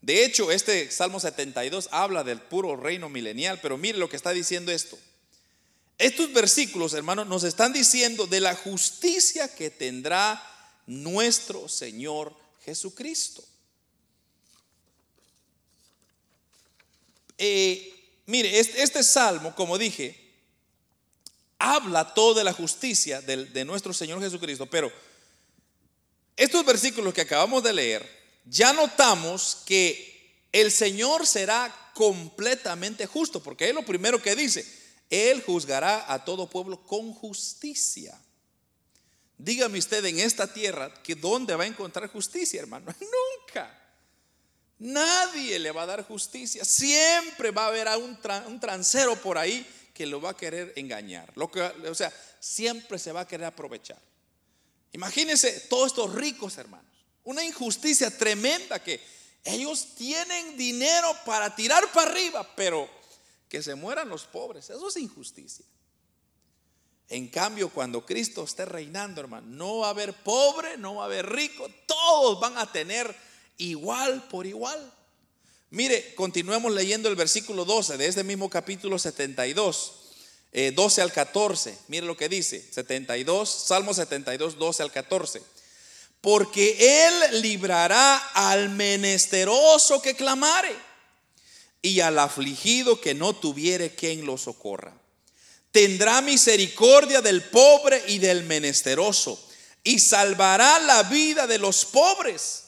[0.00, 4.30] De hecho, este Salmo 72 habla del puro reino milenial, pero mire lo que está
[4.30, 4.98] diciendo esto.
[5.98, 10.40] Estos versículos, hermanos, nos están diciendo de la justicia que tendrá
[10.86, 12.32] nuestro Señor
[12.64, 13.44] Jesucristo.
[17.36, 17.92] Eh,
[18.26, 20.16] mire, este, este, salmo, como dije,
[21.58, 24.66] habla todo de la justicia de, nuestro Señor Jesucristo.
[24.66, 24.92] Pero
[26.36, 33.68] estos versículos que acabamos de leer, ya notamos que el Señor será completamente justo, porque
[33.68, 34.77] es lo primero que dice,
[35.10, 38.18] Él juzgará a todo pueblo con justicia.
[39.38, 42.92] Dígame usted en esta tierra que dónde va a encontrar justicia, hermano.
[43.00, 43.74] Nunca.
[44.80, 46.64] Nadie le va a dar justicia.
[46.64, 51.32] Siempre va a haber un, un transero por ahí que lo va a querer engañar.
[51.36, 54.00] Lo que, o sea, siempre se va a querer aprovechar.
[54.92, 56.86] Imagínense todos estos ricos hermanos.
[57.24, 59.00] Una injusticia tremenda que
[59.44, 62.88] ellos tienen dinero para tirar para arriba, pero
[63.48, 64.70] que se mueran los pobres.
[64.70, 65.64] Eso es injusticia.
[67.08, 71.06] En cambio, cuando Cristo esté reinando, hermano, no va a haber pobre, no va a
[71.06, 73.14] haber rico, todos van a tener
[73.56, 74.92] igual por igual.
[75.70, 79.92] Mire, continuemos leyendo el versículo 12 de este mismo capítulo 72,
[80.74, 81.78] 12 eh, al 14.
[81.88, 85.42] Mire lo que dice, 72, Salmo 72, 12 al 14.
[86.20, 90.87] porque Él librará al menesteroso que clamare
[91.82, 94.96] y al afligido que no tuviere quien lo socorra.
[95.70, 99.40] Tendrá misericordia del pobre y del menesteroso
[99.84, 102.64] y salvará la vida de los pobres.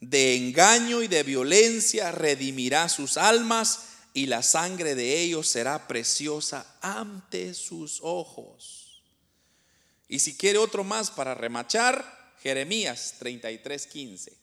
[0.00, 3.80] De engaño y de violencia redimirá sus almas
[4.14, 9.02] y la sangre de ellos será preciosa ante sus ojos.
[10.08, 14.39] Y si quiere otro más para remachar, Jeremías 33:15.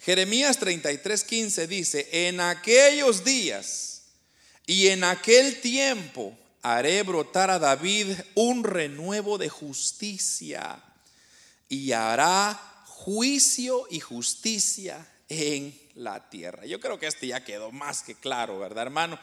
[0.00, 4.02] Jeremías 33:15 dice, en aquellos días
[4.66, 10.82] y en aquel tiempo haré brotar a David un renuevo de justicia
[11.68, 16.64] y hará juicio y justicia en la tierra.
[16.64, 19.18] Yo creo que este ya quedó más que claro, ¿verdad, hermano?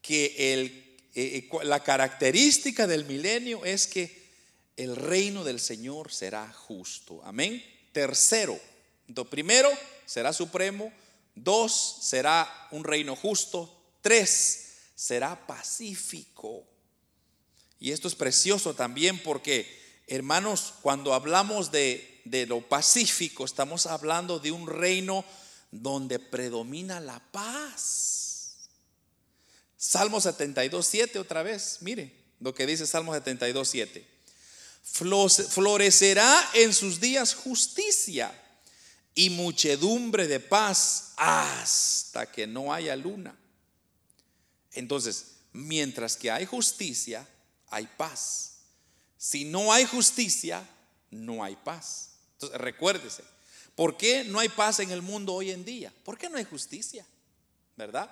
[0.00, 4.26] Que el, eh, eh, la característica del milenio es que
[4.76, 7.22] el reino del Señor será justo.
[7.24, 7.64] Amén.
[7.92, 8.58] Tercero,
[9.30, 9.70] primero,
[10.06, 10.92] será supremo.
[11.34, 13.70] Dos, será un reino justo.
[14.00, 16.64] Tres, será pacífico.
[17.78, 24.38] Y esto es precioso también porque, hermanos, cuando hablamos de, de lo pacífico, estamos hablando
[24.38, 25.24] de un reino
[25.70, 28.68] donde predomina la paz.
[29.76, 34.06] Salmo 72, 7 otra vez, mire lo que dice Salmo 72, 7.
[34.82, 38.32] Florecerá en sus días justicia
[39.16, 43.36] y muchedumbre de paz hasta que no haya luna.
[44.70, 47.26] Entonces, mientras que hay justicia,
[47.70, 48.58] hay paz.
[49.18, 50.64] Si no hay justicia,
[51.10, 52.10] no hay paz.
[52.34, 53.24] Entonces, recuérdese,
[53.76, 55.92] ¿Por qué no hay paz en el mundo hoy en día?
[56.02, 57.04] ¿Por qué no hay justicia?
[57.76, 58.10] ¿Verdad?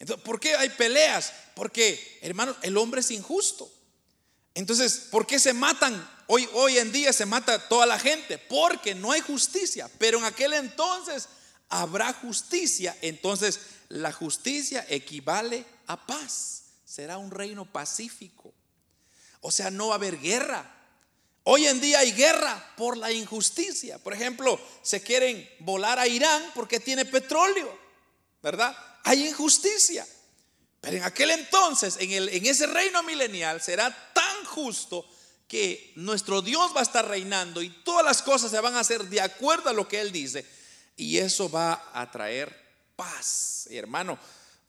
[0.00, 1.32] Entonces, ¿por qué hay peleas?
[1.54, 3.72] Porque, hermanos, el hombre es injusto.
[4.52, 6.10] Entonces, ¿por qué se matan?
[6.28, 8.38] Hoy, hoy en día se mata toda la gente.
[8.38, 9.90] Porque no hay justicia.
[9.98, 11.28] Pero en aquel entonces
[11.68, 12.96] habrá justicia.
[13.02, 16.64] Entonces, la justicia equivale a paz.
[16.84, 18.54] Será un reino pacífico.
[19.40, 20.72] O sea, no va a haber guerra.
[21.44, 23.98] Hoy en día hay guerra por la injusticia.
[23.98, 27.78] Por ejemplo, se quieren volar a Irán porque tiene petróleo,
[28.42, 28.76] ¿verdad?
[29.04, 30.04] Hay injusticia.
[30.80, 35.08] Pero en aquel entonces, en, el, en ese reino milenial, será tan justo
[35.48, 39.04] que nuestro Dios va a estar reinando y todas las cosas se van a hacer
[39.04, 40.44] de acuerdo a lo que Él dice.
[40.96, 42.54] Y eso va a traer
[42.96, 43.68] paz.
[43.70, 44.18] Y hermano,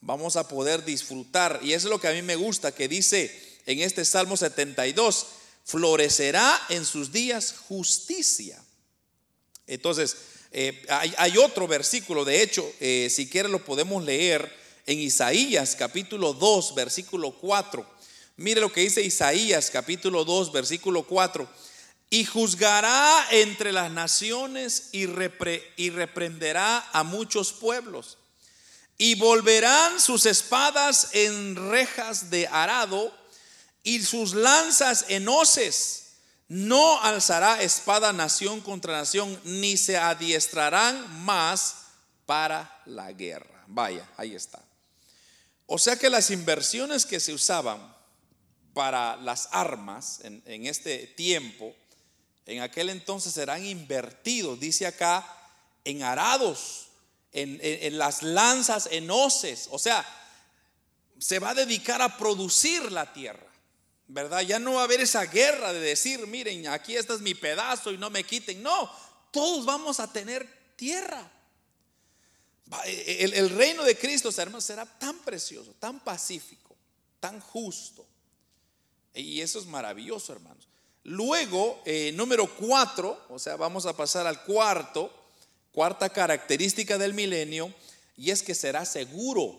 [0.01, 1.59] vamos a poder disfrutar.
[1.63, 5.25] Y eso es lo que a mí me gusta, que dice en este Salmo 72
[5.65, 8.63] florecerá en sus días justicia.
[9.67, 10.15] Entonces,
[10.51, 14.49] eh, hay, otro versículo, de hecho, eh, si quiere lo podemos leer
[14.85, 17.96] en Isaías capítulo 2, versículo 4.
[18.37, 21.49] Mire lo que dice Isaías capítulo 2, versículo 4.
[22.11, 25.07] Y juzgará entre las naciones y,
[25.75, 28.19] y reprenderá a muchos pueblos.
[28.99, 33.11] Y volverán sus espadas en rejas de arado
[33.83, 36.03] y sus lanzas en hoces.
[36.47, 41.75] No alzará espada nación contra nación, ni se adiestrarán más
[42.27, 43.63] para la guerra.
[43.65, 44.63] Vaya, ahí está.
[45.65, 47.96] O sea que las inversiones que se usaban
[48.77, 51.75] para las armas en, este tiempo,
[52.45, 55.27] en aquel entonces serán invertidos, dice acá,
[55.83, 56.89] en arados,
[57.31, 59.67] en, las lanzas, en hoces.
[59.71, 60.05] O sea,
[61.17, 63.47] se va a dedicar a producir la tierra.
[64.09, 64.41] ¿verdad?
[64.41, 67.91] Ya no va a haber esa guerra de decir, miren, aquí este es mi pedazo
[67.91, 68.61] y no me quiten.
[68.61, 68.91] No,
[69.31, 71.31] todos vamos a tener tierra.
[72.85, 76.75] E, e, el, reino de Cristo, hermanos, será tan precioso, tan pacífico,
[77.19, 78.07] tan justo.
[79.17, 80.67] Y eso es maravilloso, hermanos.
[81.03, 85.11] Luego, eh, número cuatro, o sea, vamos a pasar al cuarto,
[85.71, 87.73] cuarta característica del milenio,
[88.17, 89.57] y es que será seguro.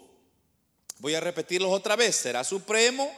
[0.98, 3.10] Voy a repetirlo otra vez, será supremo,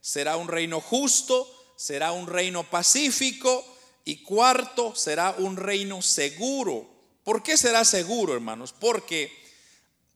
[0.00, 3.64] será un reino justo, será un reino pacífico
[4.04, 6.88] y cuarto, será un reino seguro.
[7.24, 8.74] ¿Por qué será seguro, hermanos?
[8.78, 9.32] Porque,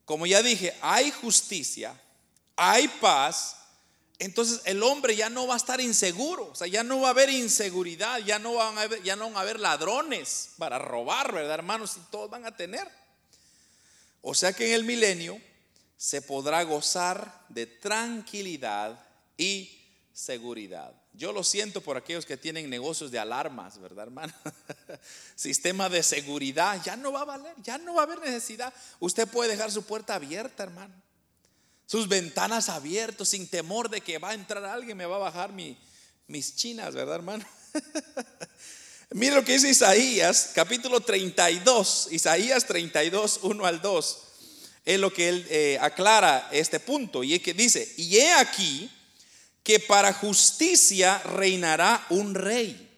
[0.04, 1.98] como ya dije, hay justicia,
[2.56, 3.56] hay paz,
[4.22, 7.10] entonces el hombre ya no va a estar inseguro, o sea, ya no va a
[7.10, 11.32] haber inseguridad, ya no van a haber, ya no van a haber ladrones para robar,
[11.32, 11.96] ¿verdad, hermanos?
[11.96, 12.88] Y todos van a tener.
[14.20, 15.40] O sea que en el milenio
[15.96, 19.04] se podrá gozar de tranquilidad
[19.36, 20.94] y seguridad.
[21.14, 24.32] Yo lo siento por aquellos que tienen negocios de alarmas, ¿verdad, hermano?
[25.34, 28.72] Sistema de seguridad, ya no va a valer, ya no va a haber necesidad.
[29.00, 30.94] Usted puede dejar su puerta abierta, hermano.
[31.92, 35.52] Sus ventanas abiertas, sin temor de que va a entrar alguien, me va a bajar
[35.52, 37.44] mis chinas, ¿verdad, hermano?
[39.10, 44.18] Mire lo que dice Isaías, capítulo 32, Isaías 32, 1 al 2.
[44.86, 47.22] Es lo que él eh, aclara este punto.
[47.22, 48.90] Y es que dice, y he aquí
[49.62, 52.88] que para justicia reinará un rey,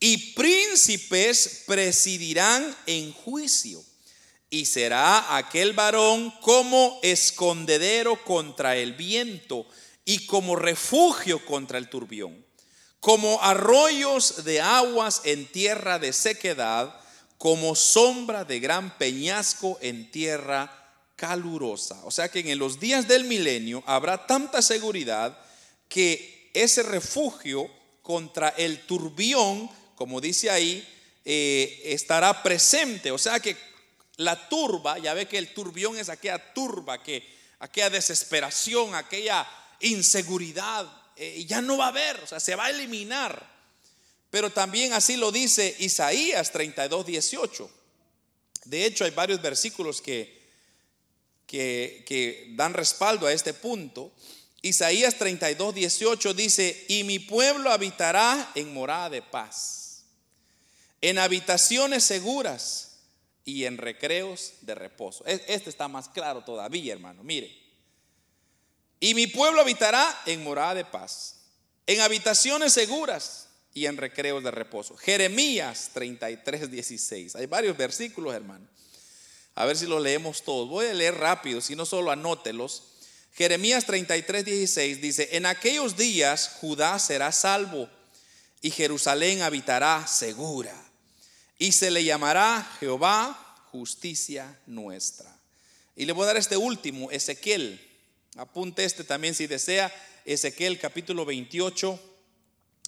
[0.00, 3.84] y príncipes presidirán en juicio.
[4.52, 9.66] Y será aquel varón como escondedero contra el viento
[10.04, 12.44] y como refugio contra el turbión
[13.02, 16.94] como arroyos de aguas en tierra de sequedad,
[17.36, 20.70] como sombra de gran peñasco en tierra
[21.16, 22.00] calurosa.
[22.04, 25.36] O sea que en los días del milenio habrá tanta seguridad
[25.88, 27.68] que ese refugio
[28.02, 30.88] contra el turbión, como dice ahí,
[31.24, 33.10] eh, estará presente.
[33.10, 33.56] O sea que
[34.24, 37.26] la turba, ya ve que el turbión es aquella turba, que,
[37.62, 39.48] aquella desesperación, aquella
[39.80, 43.50] inseguridad, eh, ya no va a haber, o sea, se va a eliminar.
[44.30, 47.70] Pero también así lo dice Isaías 32, 18.
[48.64, 50.42] De hecho, hay varios versículos que,
[51.46, 54.10] que, que dan respaldo a este punto.
[54.62, 60.04] Isaías 32, 18 dice, y mi pueblo habitará en morada de paz,
[61.00, 62.91] en habitaciones seguras
[63.44, 65.24] y en recreos de reposo.
[65.26, 67.22] Este está más claro todavía, hermano.
[67.22, 67.62] Mire,
[69.00, 71.40] y mi pueblo habitará en morada de paz,
[71.86, 74.96] en habitaciones seguras y en recreos de reposo.
[74.96, 77.36] Jeremías 33, 16.
[77.36, 78.68] Hay varios versículos, hermano.
[79.54, 80.68] A ver si los leemos todos.
[80.68, 82.84] Voy a leer rápido, si no solo anótelos.
[83.32, 87.88] Jeremías 33, 16 dice, en aquellos días Judá será salvo
[88.60, 90.91] y Jerusalén habitará segura.
[91.62, 93.38] Y se le llamará Jehová
[93.70, 95.32] justicia nuestra.
[95.94, 97.80] Y le voy a dar este último, Ezequiel
[98.36, 99.94] Apunte este también si desea,
[100.24, 102.00] Ezequiel capítulo 28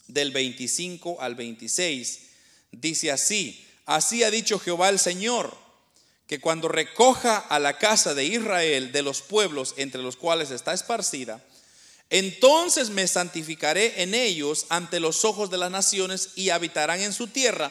[0.09, 2.21] del 25 al 26.
[2.73, 5.57] Dice así, así ha dicho Jehová el Señor,
[6.27, 10.75] que cuando recoja a la casa de Israel de los pueblos entre los cuales está
[10.75, 11.41] esparcida,
[12.11, 17.29] entonces me santificaré en ellos ante los ojos de las naciones y habitarán en su
[17.29, 17.71] tierra,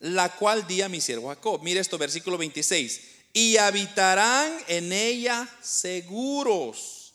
[0.00, 1.62] la cual di a mi siervo Jacob.
[1.62, 3.00] Mire esto, versículo 26.
[3.32, 7.14] Y habitarán en ella seguros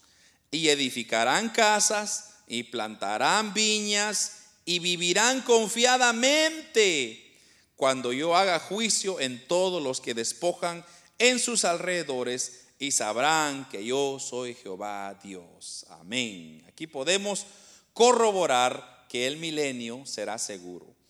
[0.51, 7.32] y edificarán casas y plantarán viñas y vivirán confiadamente
[7.75, 10.86] cuando yo haga juicio en todos los que despojan
[11.17, 15.86] en sus alrededores y sabrán que yo soy Jehová Dios.
[15.89, 16.63] Amén.
[16.67, 17.45] Aquí podemos
[17.93, 21.01] corroborar que el milenio será seguro.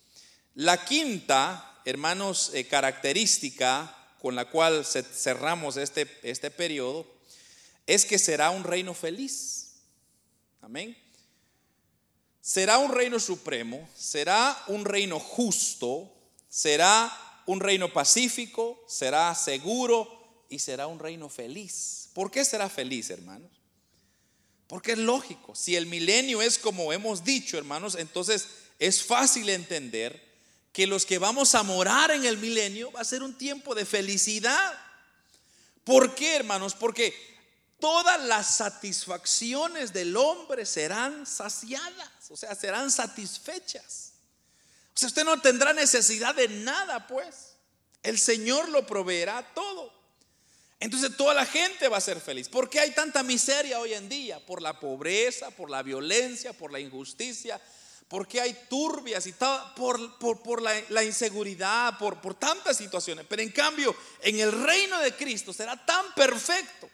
[0.55, 7.07] La quinta, hermanos, eh, característica con la cual cerramos este, este periodo
[7.87, 9.81] es que será un reino feliz.
[10.61, 10.97] Amén.
[12.41, 16.11] Será un reino supremo, será un reino justo,
[16.49, 17.11] será
[17.45, 22.09] un reino pacífico, será seguro y será un reino feliz.
[22.13, 23.51] ¿Por qué será feliz, hermanos?
[24.67, 25.55] Porque es lógico.
[25.55, 28.47] Si el milenio es como hemos dicho, hermanos, entonces
[28.79, 30.30] es fácil entender
[30.71, 33.85] que los que vamos a morar en el milenio va a ser un tiempo de
[33.85, 34.73] felicidad.
[35.83, 36.75] ¿Por qué, hermanos?
[36.75, 37.13] Porque
[37.79, 44.13] todas las satisfacciones del hombre serán saciadas, o sea, serán satisfechas.
[44.93, 47.55] O sea, usted no tendrá necesidad de nada, pues.
[48.03, 50.01] El Señor lo proveerá todo.
[50.79, 52.49] Entonces toda la gente va a ser feliz.
[52.49, 54.43] ¿Por qué hay tanta miseria hoy en día?
[54.45, 57.61] Por la pobreza, por la violencia, por la injusticia,
[58.11, 63.25] porque hay turbias y todo, por, por, la, la, inseguridad, por, por tantas situaciones.
[63.25, 66.89] Pero en cambio, en el reino de Cristo será tan perfecto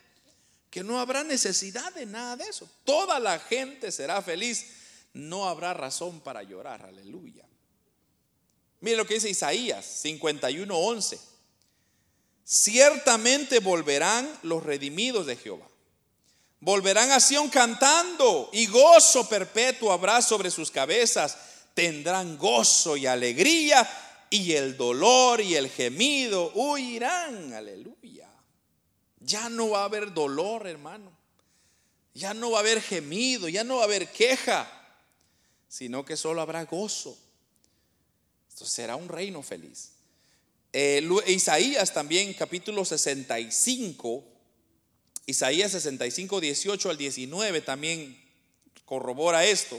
[0.70, 2.70] que no habrá necesidad de nada de eso.
[2.84, 4.64] Toda la gente será feliz.
[5.12, 6.82] No habrá razón para llorar.
[6.82, 7.44] Aleluya.
[8.78, 11.18] Mire lo que dice Isaías 51:11.
[12.44, 15.67] Ciertamente volverán los redimidos de Jehová.
[16.60, 21.36] Volverán a Sión cantando y gozo perpetuo habrá sobre sus cabezas.
[21.74, 23.88] Tendrán gozo y alegría
[24.30, 27.52] y el dolor y el gemido huirán.
[27.52, 28.28] Aleluya.
[29.20, 31.12] Ya no va a haber dolor, hermano.
[32.14, 34.68] Ya no va a haber gemido, ya no va a haber queja,
[35.68, 37.16] sino que solo habrá gozo.
[38.48, 39.92] Esto será un reino feliz.
[40.72, 44.24] Eh, Isaías también, capítulo 65,
[45.28, 48.18] Isaías 65, 18 al 19 también
[48.86, 49.78] corrobora esto.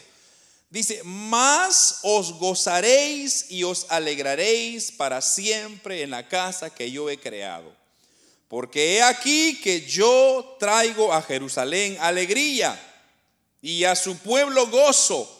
[0.70, 7.18] Dice, más os gozaréis y os alegraréis para siempre en la casa que yo he
[7.20, 7.76] creado.
[8.47, 12.80] Porque he aquí que yo traigo a Jerusalén alegría
[13.60, 15.36] y a su pueblo gozo,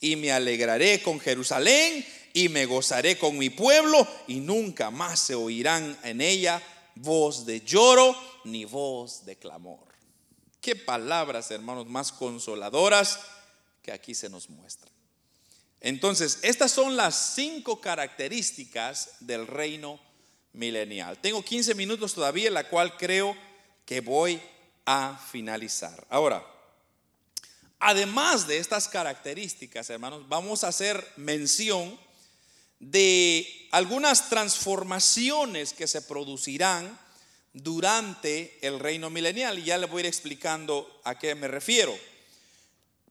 [0.00, 5.36] y me alegraré con Jerusalén y me gozaré con mi pueblo y nunca más se
[5.36, 6.60] oirán en ella
[6.96, 9.92] voz de lloro ni voz de clamor.
[10.60, 13.20] Qué palabras, hermanos, más consoladoras
[13.82, 14.92] que aquí se nos muestran.
[15.80, 19.98] Entonces, estas son las cinco características del reino
[20.52, 21.18] milenial.
[21.20, 23.36] Tengo 15 minutos todavía, la cual creo
[23.84, 24.40] que voy
[24.86, 26.06] a finalizar.
[26.08, 26.46] Ahora,
[27.80, 31.98] además de estas características, hermanos, vamos a hacer mención
[32.78, 36.98] de algunas transformaciones que se producirán
[37.52, 39.58] durante el reino milenial.
[39.58, 41.96] Y ya les voy a ir explicando a qué me refiero.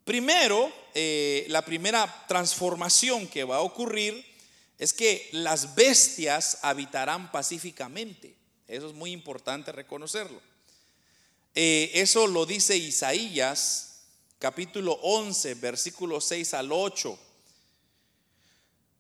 [0.04, 4.26] Primero, eh, la primera transformación que va a ocurrir
[4.80, 8.36] es que las bestias habitarán pacíficamente.
[8.68, 10.42] Eso es muy importante reconocerlo.
[11.54, 14.00] Eh, eso lo dice Isaías,
[14.40, 17.20] capítulo 11, versículo 6 al 8.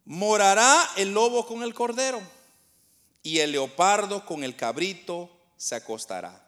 [0.05, 2.21] Morará el lobo con el cordero
[3.23, 6.47] y el leopardo con el cabrito se acostará.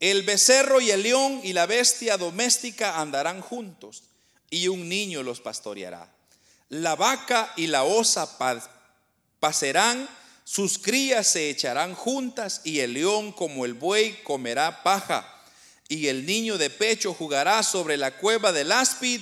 [0.00, 4.04] El becerro y el león y la bestia doméstica andarán juntos
[4.50, 6.12] y un niño los pastoreará.
[6.68, 8.38] La vaca y la osa
[9.38, 10.08] pasarán,
[10.44, 15.28] sus crías se echarán juntas y el león como el buey comerá paja
[15.88, 19.20] y el niño de pecho jugará sobre la cueva del áspid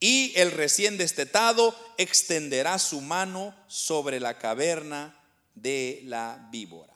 [0.00, 5.17] y el recién destetado extenderá su mano sobre la caverna
[5.62, 6.94] de la víbora.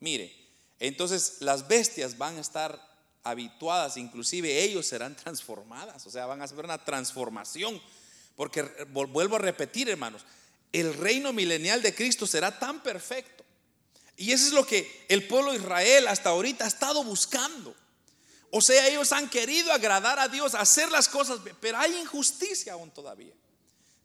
[0.00, 0.34] Mire,
[0.78, 2.80] entonces las bestias van a estar
[3.22, 7.80] habituadas, inclusive ellos serán transformadas, o sea, van a hacer una transformación,
[8.36, 10.22] porque vuelvo a repetir, hermanos,
[10.72, 13.44] el reino milenial de Cristo será tan perfecto.
[14.16, 17.74] Y eso es lo que el pueblo de Israel hasta ahorita ha estado buscando.
[18.50, 22.90] O sea, ellos han querido agradar a Dios, hacer las cosas, pero hay injusticia aún
[22.90, 23.34] todavía.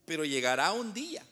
[0.06, 1.24] Pero llegará un día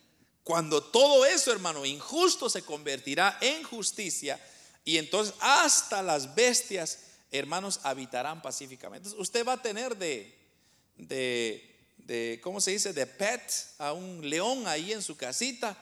[0.45, 4.39] cuando todo eso, hermano, injusto se convertirá en justicia
[4.85, 6.99] y entonces hasta las bestias,
[7.31, 9.09] hermanos, habitarán pacíficamente.
[9.17, 10.33] usted va a tener de,
[10.95, 12.93] de, de, ¿cómo se dice?
[12.93, 13.41] De pet
[13.79, 15.75] a un león ahí en su casita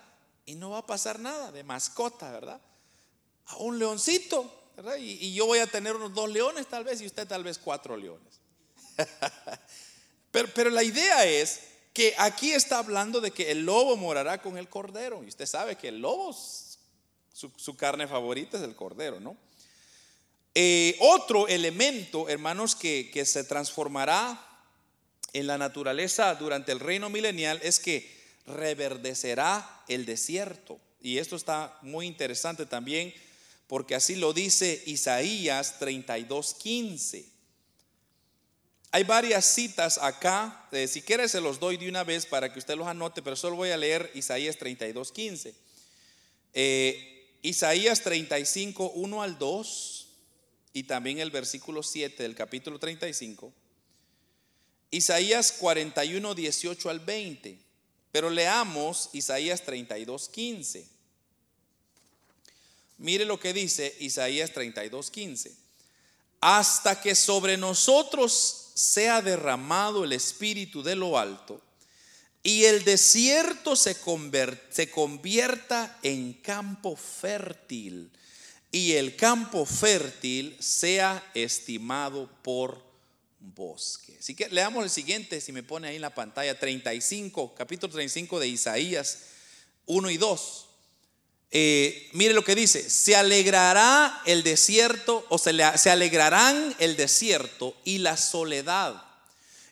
[0.45, 2.61] y no va a pasar nada, de mascota, ¿verdad?
[3.47, 4.64] A un leoncito
[4.97, 7.95] y, yo voy a tener unos dos leones tal vez y usted tal vez cuatro
[7.95, 8.39] leones.
[10.32, 11.59] pero la idea es
[11.94, 15.24] que aquí está hablando de que el lobo morará con el cordero.
[15.24, 16.36] Y usted sabe que el lobo,
[17.32, 19.38] su, carne favorita es el cordero, ¿no?
[20.56, 24.39] Eh, otro elemento, hermanos, que, que se transformará
[25.34, 28.12] en la naturaleza durante el reino milenial es que
[28.46, 30.80] reverdecerá el desierto.
[31.02, 33.14] Y esto está muy interesante también
[33.68, 37.33] porque así lo dice Isaías 32:15.
[38.96, 42.60] Hay varias citas acá, eh, si quiere se los doy de una vez para que
[42.60, 45.56] usted los anote, pero solo voy a leer Isaías 32:15.
[46.54, 50.08] Eh, Isaías 35, 1 al 2
[50.74, 53.52] y también el versículo 7 del capítulo 35.
[54.91, 57.58] Isaías 41, 18 al 20.
[58.12, 60.88] Pero leamos Isaías 32, 15.
[63.00, 65.52] Mire lo que dice Isaías 32, 15.
[66.41, 71.61] Hasta que sobre nosotros sea derramado el Espíritu de lo alto
[72.43, 73.95] y el desierto se,
[74.69, 78.11] se convierta en campo fértil
[78.71, 82.84] y el campo fértil sea estimado por
[83.39, 84.17] bosque.
[84.19, 88.39] Así que leamos el siguiente, si me pone ahí en la pantalla, 35, capítulo 35
[88.39, 89.19] de Isaías
[89.86, 90.69] 1 y 2.
[91.56, 97.76] Eh, mire lo que dice, se alegrará el desierto o se, se alegrarán el desierto
[97.86, 99.04] y la soledad.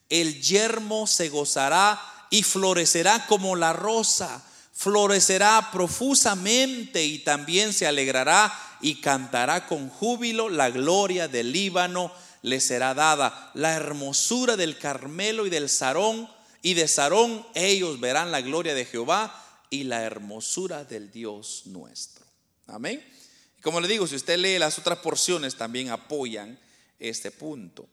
[0.08, 4.44] El yermo se gozará y florecerá como la rosa,
[4.76, 12.12] florecerá profusamente y también se alegrará y cantará con júbilo la gloria del Líbano
[12.44, 16.30] le será dada, la hermosura del Carmelo y del Sarón
[16.62, 19.41] y de Sarón ellos verán la gloria de Jehová
[19.72, 22.24] y la hermosura del Dios nuestro.
[22.68, 23.04] Amén.
[23.64, 26.60] Como le digo, si usted lee las otras porciones, también apoyan
[27.00, 27.90] este punto.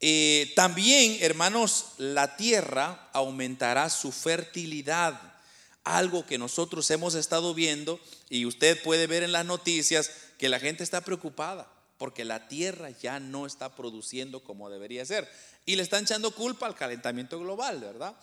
[0.00, 5.20] Eh, también, hermanos, la tierra aumentará su fertilidad.
[5.82, 7.98] Algo que nosotros hemos estado viendo
[8.28, 12.90] y usted puede ver en las noticias que la gente está preocupada porque la tierra
[12.90, 15.28] ya no está produciendo como debería ser.
[15.66, 18.14] Y le están echando culpa al calentamiento global, ¿verdad?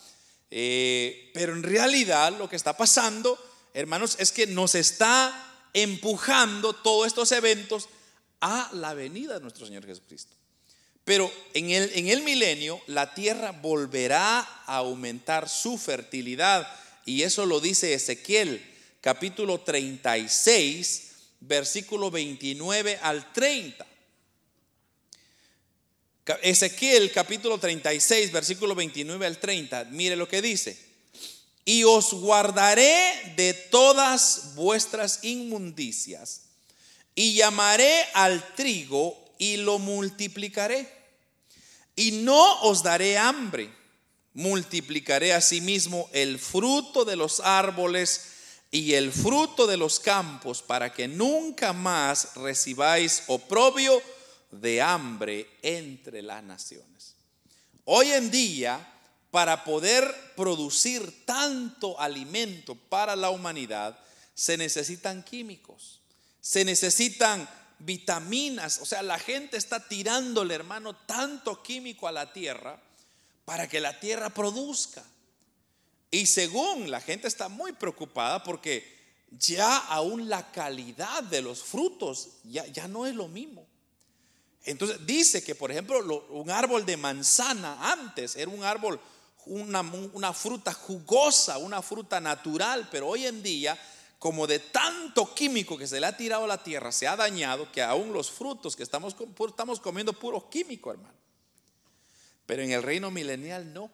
[0.52, 3.38] Eh, pero en realidad lo que está pasando,
[3.74, 7.90] hermanos, es que nos está empujando todos estos eventos
[8.42, 10.36] a la venida de nuestro Señor Jesucristo.
[11.04, 16.68] Pero en el, en el milenio la tierra volverá a aumentar su fertilidad
[17.06, 18.66] y eso lo dice Ezequiel,
[19.00, 23.86] capítulo 36, versículo 29 al 30.
[26.42, 29.86] Ezequiel capítulo 36, versículo 29 al 30.
[29.86, 30.78] Mire lo que dice.
[31.64, 36.42] Y os guardaré de todas vuestras inmundicias
[37.16, 40.92] y llamaré al trigo y lo multiplicaré.
[41.96, 43.70] Y no os daré hambre.
[44.34, 48.22] Multiplicaré asimismo el fruto de los árboles
[48.70, 54.02] y el fruto de los campos para que nunca más recibáis oprobio
[54.62, 57.16] de hambre entre las naciones.
[57.86, 58.86] Hoy en día,
[59.32, 63.98] para poder producir tanto alimento para la humanidad,
[64.34, 66.02] se necesitan químicos,
[66.42, 67.48] se necesitan
[67.80, 72.80] vitaminas, o sea, la gente está tirándole, hermano, tanto químico a la tierra
[73.46, 75.04] para que la tierra produzca.
[76.10, 78.96] Y según la gente está muy preocupada porque
[79.32, 83.68] ya aún la calidad de los frutos ya, ya no es lo mismo.
[84.66, 89.00] Entonces dice que, por ejemplo, un árbol de manzana antes era un árbol,
[89.46, 93.80] una, fruta jugosa, una fruta natural, pero hoy en día,
[94.18, 97.72] como de tanto químico que se le ha tirado a la tierra, se ha dañado
[97.72, 99.16] que aún los frutos que estamos,
[99.82, 101.14] comiendo puro químico, hermano.
[102.48, 103.92] Pero en el reino milenial no,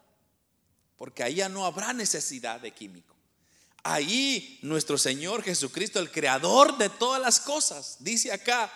[0.95, 3.13] porque ahí ya no habrá necesidad de químico.
[3.83, 8.71] Ahí nuestro Señor Jesucristo, el creador de todas las cosas, dice acá,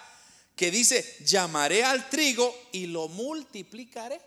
[0.56, 4.22] que dice, llamaré al trigo y lo multiplicaré.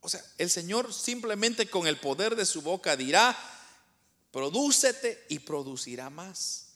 [0.00, 3.36] O sea, el Señor simplemente con el poder de su boca dirá,
[4.32, 6.66] prodúcete y producirá más.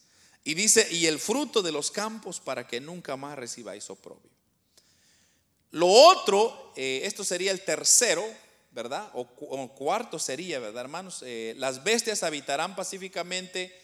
[0.43, 4.29] Y dice, y el fruto de los campos para que nunca más recibáis oprobio.
[5.71, 8.23] Lo otro, eh, esto sería el tercero,
[8.71, 9.09] ¿verdad?
[9.13, 9.25] O,
[9.75, 11.23] cuarto sería, ¿verdad, hermanos?
[11.25, 13.75] Eh, las bestias habitarán pacíficamente,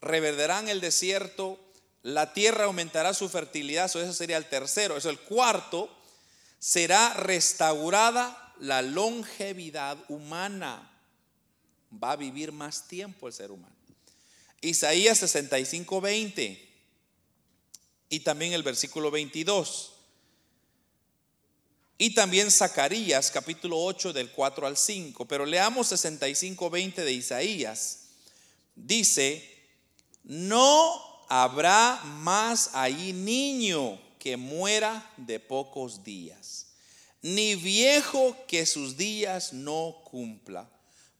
[0.00, 1.58] reverderán el desierto,
[2.02, 4.96] la tierra aumentará su fertilidad, eso sería el tercero.
[4.96, 5.94] Eso el cuarto,
[6.58, 10.90] será restaurada la longevidad humana.
[11.92, 13.74] Va a vivir más tiempo el ser humano.
[14.62, 16.68] Isaías 65, 20.
[18.08, 19.92] Y también el versículo 22.
[21.98, 25.26] Y también Zacarías capítulo 8 del 4 al 5.
[25.26, 27.98] Pero leamos 65, 20 de Isaías.
[28.74, 29.46] Dice,
[30.24, 36.66] no habrá más ahí niño que muera de pocos días,
[37.22, 40.68] ni viejo que sus días no cumpla,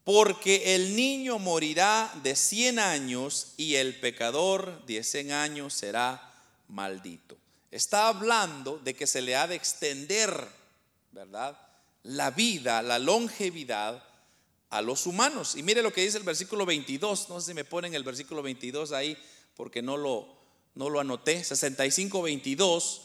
[0.03, 6.35] porque el niño morirá de cien años y el pecador de cien años será
[6.67, 7.37] maldito.
[7.71, 10.49] Está hablando de que se le ha de extender,
[11.13, 11.57] ¿verdad?
[12.03, 14.03] La vida, la longevidad
[14.71, 15.55] a los humanos.
[15.55, 18.43] Y mire lo que dice el versículo 22, no sé si me ponen el versículo
[18.43, 19.17] 22 ahí
[19.61, 20.27] porque no lo,
[20.75, 23.01] no lo anoté, 65-22,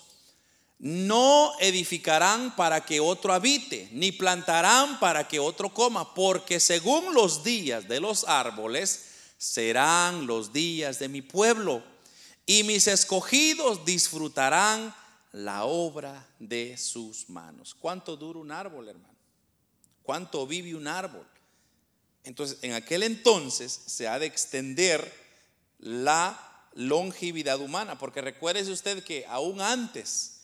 [0.80, 7.44] no edificarán para que otro habite, ni plantarán para que otro coma, porque según los
[7.44, 11.84] días de los árboles serán los días de mi pueblo,
[12.46, 14.96] y mis escogidos disfrutarán
[15.34, 17.76] la obra de sus manos.
[17.78, 19.20] ¿Cuánto dura un árbol, hermano?
[20.04, 21.28] ¿Cuánto vive un árbol?
[22.24, 25.25] Entonces, en aquel entonces se ha de extender
[25.80, 30.42] la longevidad humana, porque recuérdese usted que aún antes,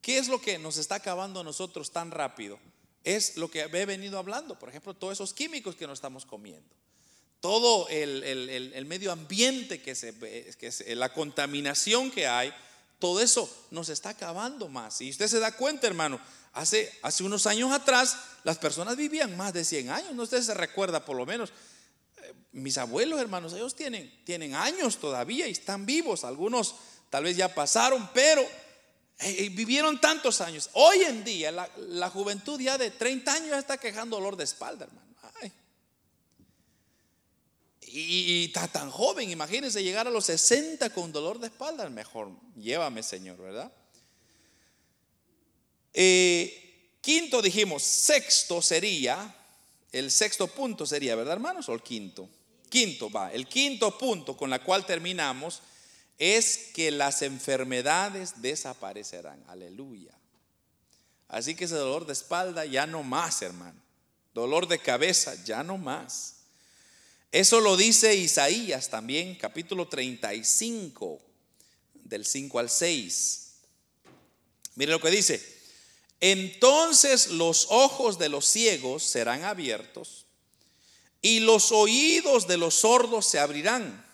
[0.00, 2.58] ¿qué es lo que nos está acabando a nosotros tan rápido?
[3.04, 6.74] Es lo que he venido hablando, por ejemplo, todos esos químicos que nos estamos comiendo,
[7.40, 12.52] todo el, medio ambiente que se que la contaminación que hay,
[12.98, 15.02] todo eso nos está acabando más.
[15.02, 16.18] Y usted se da cuenta, hermano,
[16.54, 20.54] hace, hace unos años atrás las personas vivían más de 100 años, no usted se
[20.54, 21.52] recuerda por lo menos
[22.54, 26.22] mis abuelos, hermanos, ellos tienen, tienen años todavía y están vivos.
[26.22, 26.76] Algunos
[27.10, 28.48] tal vez ya pasaron, pero eh,
[29.18, 30.70] eh, vivieron tantos años.
[30.74, 34.84] Hoy en día, la, juventud ya de 30 años ya está quejando dolor de espalda,
[34.84, 35.04] hermano.
[37.96, 41.88] Y, está tan joven, imagínense llegar a los 60 con dolor de espalda.
[41.90, 43.72] Mejor llévame, Señor, ¿verdad?
[45.92, 49.32] Eh, quinto dijimos, sexto sería,
[49.92, 51.68] el sexto punto sería, ¿verdad, hermanos?
[51.68, 52.28] O el quinto.
[52.74, 53.32] Quinto, va.
[53.32, 55.62] El quinto punto con la cual terminamos
[56.18, 59.40] es que las enfermedades desaparecerán.
[59.46, 60.10] Aleluya.
[61.28, 63.80] Así que ese dolor de espalda ya no más, hermano.
[64.34, 66.38] Dolor de cabeza ya no más.
[67.30, 71.22] Eso lo dice Isaías también, capítulo 35,
[71.94, 73.52] del 5 al 6.
[74.74, 75.40] Mire lo que dice.
[76.18, 80.23] Entonces los ojos de los ciegos serán abiertos
[81.24, 84.04] y los oídos de los sordos se abrirán.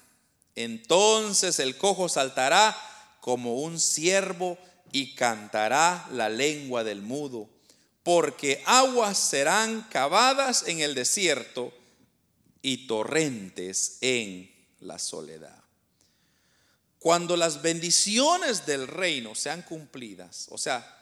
[0.55, 2.77] Entonces el cojo saltará
[3.21, 4.57] como un ciervo
[4.93, 7.51] y cantará la lengua del mudo,
[8.05, 11.73] porque aguas serán cavadas en el desierto
[12.63, 14.49] y torrentes en
[14.79, 15.65] la soledad.
[17.01, 21.00] Cuando las bendiciones del reino sean cumplidas, o sea,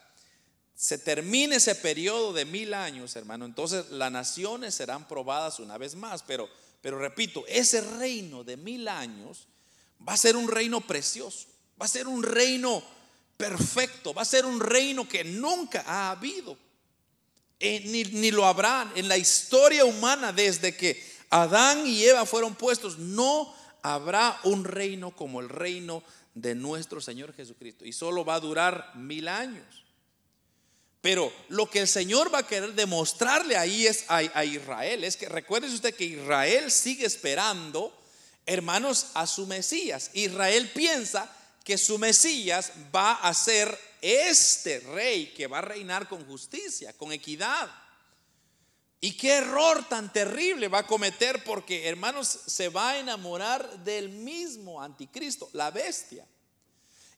[0.78, 5.96] se termine ese periodo de mil años, hermano, entonces las naciones serán probadas una vez
[5.96, 6.22] más.
[6.22, 6.48] Pero,
[6.80, 9.48] pero repito, ese reino de mil años
[10.06, 11.48] va a ser un reino precioso,
[11.82, 12.80] va a ser un reino
[13.36, 16.56] perfecto, va a ser un reino que nunca ha habido,
[17.58, 22.54] eh, ni, ni lo habrá en la historia humana desde que Adán y Eva fueron
[22.54, 22.98] puestos.
[22.98, 23.52] No
[23.82, 26.04] habrá un reino como el reino
[26.34, 27.84] de nuestro Señor Jesucristo.
[27.84, 29.87] Y solo va a durar mil años.
[31.00, 35.28] Pero lo que el Señor va a querer demostrarle ahí es a, Israel, es que
[35.28, 37.96] recuerde usted que Israel sigue esperando,
[38.46, 40.10] hermanos, a su Mesías.
[40.14, 41.30] Israel piensa
[41.64, 47.12] que su Mesías va a ser este rey que va a reinar con justicia, con
[47.12, 47.70] equidad.
[49.00, 54.08] Y qué error tan terrible va a cometer porque, hermanos, se va a enamorar del
[54.08, 56.26] mismo anticristo, la bestia.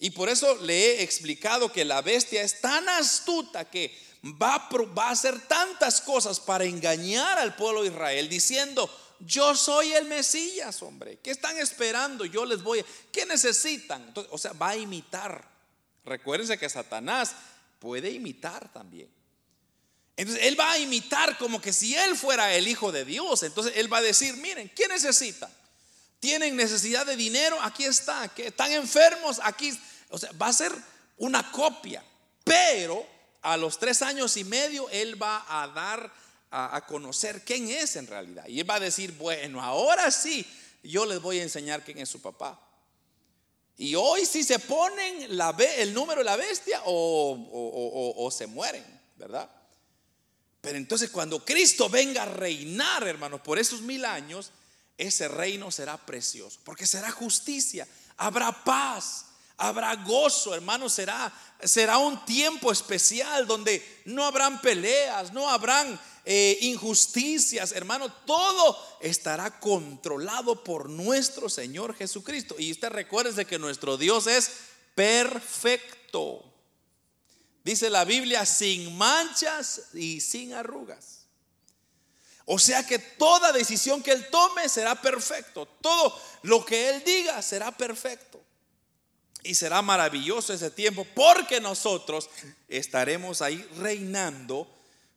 [0.00, 4.68] Y por eso le he explicado que la bestia es tan astuta que va a,
[4.86, 8.90] va a hacer tantas cosas para engañar al pueblo de Israel diciendo,
[9.20, 11.18] yo soy el Mesías, hombre.
[11.22, 12.24] ¿Qué están esperando?
[12.24, 12.84] Yo les voy a...
[13.12, 14.12] ¿Qué necesitan?
[14.30, 15.46] o sea, va a imitar.
[16.06, 17.34] Recuérdense que Satanás
[17.78, 19.10] puede imitar también.
[20.16, 23.42] Entonces, él va a imitar como que si él fuera el Hijo de Dios.
[23.42, 25.50] Entonces, él va a decir, miren, ¿qué necesitan?
[26.20, 27.58] ¿Tienen necesidad de dinero?
[27.62, 28.30] Aquí está.
[28.36, 29.40] ¿Están enfermos?
[29.42, 29.72] Aquí
[30.10, 30.72] o sea, va a ser
[31.18, 32.02] una copia,
[32.44, 33.06] pero
[33.42, 36.12] a los tres años y medio él va a dar
[36.50, 38.46] a, conocer quién es en realidad.
[38.48, 40.44] Y él va a decir, bueno, ahora sí,
[40.82, 42.60] yo les voy a enseñar quién es su papá.
[43.76, 45.28] Y hoy si se ponen
[45.78, 48.84] el número de la bestia o, o se mueren,
[49.16, 49.48] ¿verdad?
[50.60, 54.50] Pero entonces cuando Cristo venga a reinar, hermanos, por esos mil años,
[54.98, 57.88] ese reino será precioso, porque será justicia,
[58.18, 59.24] habrá paz,
[59.60, 61.32] habrá gozo, hermano, será,
[61.62, 69.60] será un tiempo especial donde no habrán peleas, no habrán eh, injusticias, hermano, todo estará
[69.60, 72.56] controlado por nuestro Señor Jesucristo.
[72.58, 74.50] Y usted recuerde que nuestro Dios es
[74.94, 76.44] perfecto.
[77.62, 81.26] Dice la Biblia, sin manchas y sin arrugas.
[82.46, 85.66] O sea que toda decisión que Él tome será perfecto.
[85.80, 88.39] Todo lo que Él diga será perfecto.
[89.42, 92.28] Y será maravilloso ese tiempo porque nosotros
[92.68, 94.68] estaremos ahí reinando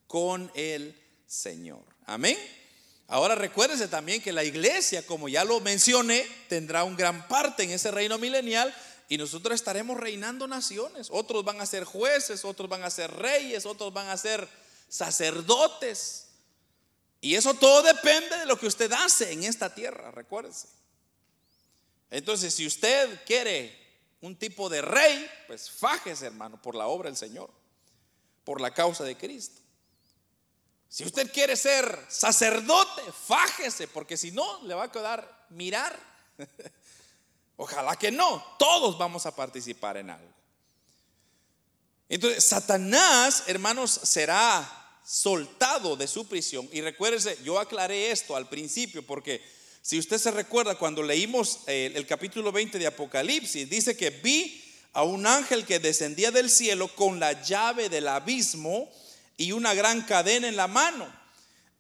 [0.08, 0.98] con el
[1.28, 1.84] Señor.
[2.06, 2.38] Amén.
[3.08, 7.72] Ahora recuérdese también que la iglesia, como ya lo mencioné, tendrá un gran parte en
[7.72, 8.74] ese reino milenial
[9.10, 11.10] y nosotros estaremos reinando naciones.
[11.12, 14.48] Otros van a ser jueces, otros van a ser reyes, otros van a ser
[14.88, 16.28] sacerdotes.
[17.20, 20.68] Y eso todo depende de lo que usted hace en esta tierra, recuérdese.
[22.10, 23.83] Entonces, si usted quiere
[24.24, 27.52] un tipo de rey, pues fájese, hermano, por la obra del Señor,
[28.46, 29.60] por la causa de Cristo.
[30.88, 36.00] Si usted quiere ser sacerdote, fájese, porque si no, le va a quedar mirar.
[37.58, 40.34] Ojalá que no, todos vamos a participar en algo.
[42.08, 46.70] Entonces, Satanás, hermanos, será soltado de su prisión.
[46.72, 49.44] Y recuérdese, yo aclaré esto al principio porque
[49.84, 54.64] si usted se recuerda cuando leímos eh, el capítulo 20 de Apocalipsis, dice que vi
[54.94, 58.90] a un ángel que descendía del cielo con la llave del abismo
[59.36, 61.14] y una gran cadena en la mano.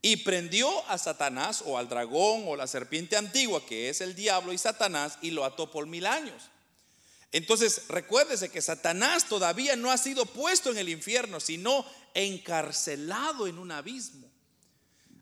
[0.01, 4.51] Y prendió a Satanás o al dragón o la serpiente antigua, que es el diablo
[4.51, 6.49] y Satanás, y lo ató por mil años.
[7.31, 13.59] Entonces, recuérdese que Satanás todavía no ha sido puesto en el infierno, sino encarcelado en
[13.59, 14.32] un abismo.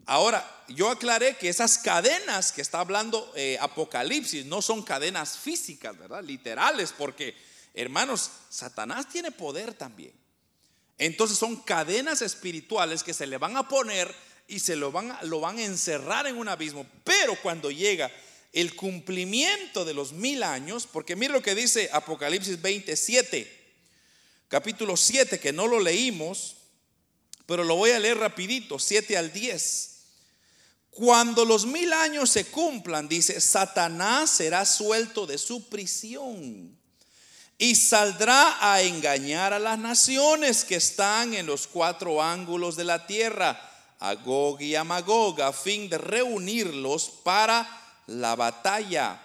[0.05, 5.97] Ahora, yo aclaré que esas cadenas que está hablando eh, Apocalipsis no son cadenas físicas,
[5.97, 6.23] ¿verdad?
[6.23, 7.35] Literales, porque,
[7.73, 10.13] hermanos, Satanás tiene poder también.
[10.97, 14.13] Entonces son cadenas espirituales que se le van a poner
[14.47, 16.85] y se lo van, lo van a encerrar en un abismo.
[17.03, 18.11] Pero cuando llega
[18.53, 23.49] el cumplimiento de los mil años, porque mire lo que dice Apocalipsis 27,
[24.47, 26.57] capítulo 7, que no lo leímos,
[27.45, 29.90] pero lo voy a leer rapidito, 7 al 10.
[30.91, 36.77] Cuando los mil años se cumplan, dice, Satanás será suelto de su prisión
[37.57, 43.05] y saldrá a engañar a las naciones que están en los cuatro ángulos de la
[43.05, 43.69] tierra,
[43.99, 47.69] a Gog y a Magog a fin de reunirlos para
[48.07, 49.21] la batalla,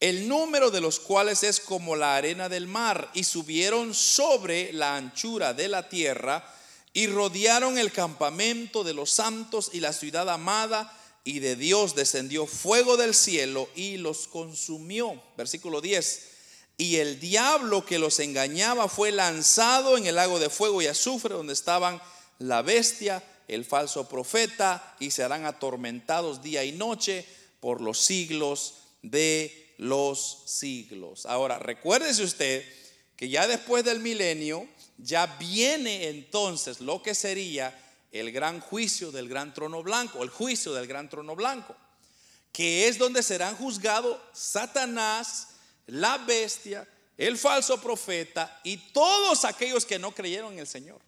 [0.00, 4.96] el número de los cuales es como la arena del mar, y subieron sobre la
[4.96, 6.50] anchura de la tierra
[6.94, 10.90] y rodearon el campamento de los santos y la ciudad amada,
[11.26, 15.20] y de Dios descendió fuego del cielo y los consumió.
[15.36, 16.22] Versículo 10.
[16.78, 21.34] Y el diablo que los engañaba fue lanzado en el lago de fuego y azufre
[21.34, 22.00] donde estaban
[22.38, 27.26] la bestia, el falso profeta, y serán atormentados día y noche
[27.58, 31.26] por los siglos de los siglos.
[31.26, 32.64] Ahora, recuérdese usted
[33.16, 37.76] que ya después del milenio, ya viene entonces lo que sería
[38.12, 41.76] el gran juicio del gran trono blanco, el juicio del gran trono blanco,
[42.52, 45.48] que es donde serán juzgados Satanás,
[45.86, 51.00] la bestia, el falso profeta y todos aquellos que no creyeron en el Señor.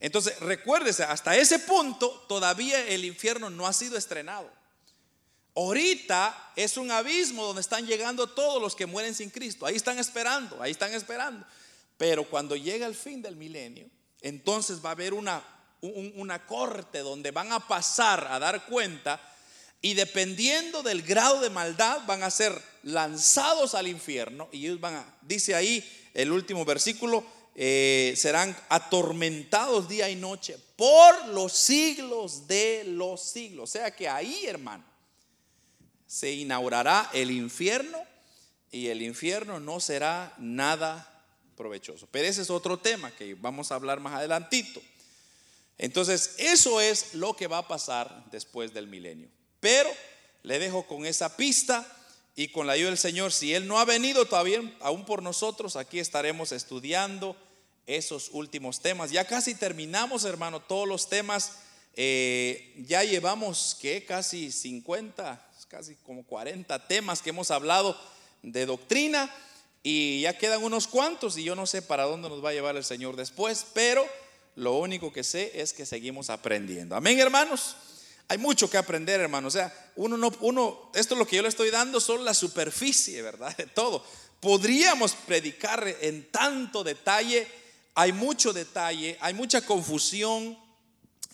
[0.00, 4.50] Entonces, recuérdese, hasta ese punto todavía el infierno no ha sido estrenado.
[5.54, 9.66] Ahorita es un abismo donde están llegando todos los que mueren sin Cristo.
[9.66, 11.44] Ahí están esperando, ahí están esperando.
[11.96, 13.90] Pero cuando llega el fin del milenio,
[14.20, 15.42] entonces va a haber una,
[15.80, 19.20] una corte donde van a pasar a dar cuenta
[19.80, 24.96] y dependiendo del grado de maldad van a ser lanzados al infierno y ellos van
[24.96, 27.24] a, dice ahí el último versículo,
[27.54, 33.70] eh, serán atormentados día y noche por los siglos de los siglos.
[33.70, 34.84] O sea que ahí, hermano,
[36.06, 37.98] se inaugurará el infierno
[38.70, 41.24] y el infierno no será nada
[41.56, 42.08] provechoso.
[42.10, 44.80] Pero ese es otro tema que vamos a hablar más adelantito.
[45.78, 49.28] Entonces, eso es lo que va a pasar después del milenio.
[49.60, 49.90] Pero
[50.42, 51.86] le dejo con esa pista
[52.34, 55.76] y con la ayuda del Señor, si Él no ha venido todavía aún por nosotros,
[55.76, 57.36] aquí estaremos estudiando
[57.86, 59.10] esos últimos temas.
[59.10, 61.52] Ya casi terminamos, hermano, todos los temas.
[61.94, 67.98] Eh, ya llevamos que casi 50, casi como 40 temas que hemos hablado
[68.42, 69.34] de doctrina
[69.82, 72.76] y ya quedan unos cuantos y yo no sé para dónde nos va a llevar
[72.76, 74.06] el Señor después, pero
[74.58, 76.96] lo único que sé es que seguimos aprendiendo.
[76.96, 77.76] Amén, hermanos.
[78.26, 79.46] Hay mucho que aprender, hermano.
[79.46, 82.34] O sea, uno no, uno, esto es lo que yo le estoy dando, solo la
[82.34, 83.56] superficie, ¿verdad?
[83.56, 84.04] De todo.
[84.40, 87.46] Podríamos predicar en tanto detalle,
[87.94, 90.58] hay mucho detalle, hay mucha confusión.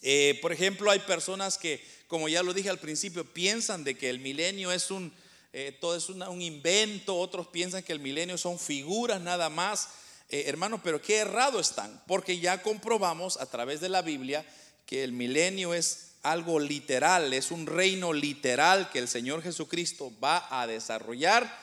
[0.02, 4.10] Eh, por ejemplo, hay personas que, como ya lo dije al principio, piensan de que
[4.10, 5.10] el milenio es un,
[5.54, 9.88] eh, todo es un invento, otros piensan que el milenio son figuras nada más.
[10.28, 14.44] Eh, hermano, pero qué errado están, porque ya comprobamos a través de la Biblia
[14.86, 20.46] que el milenio es algo literal, es un reino literal que el Señor Jesucristo va
[20.50, 21.54] a desarrollar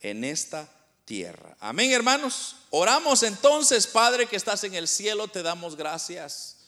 [0.00, 0.68] en esta
[1.06, 1.56] tierra.
[1.58, 2.56] Amén, hermanos.
[2.70, 6.59] Oramos entonces, Padre que estás en el cielo, te damos gracias.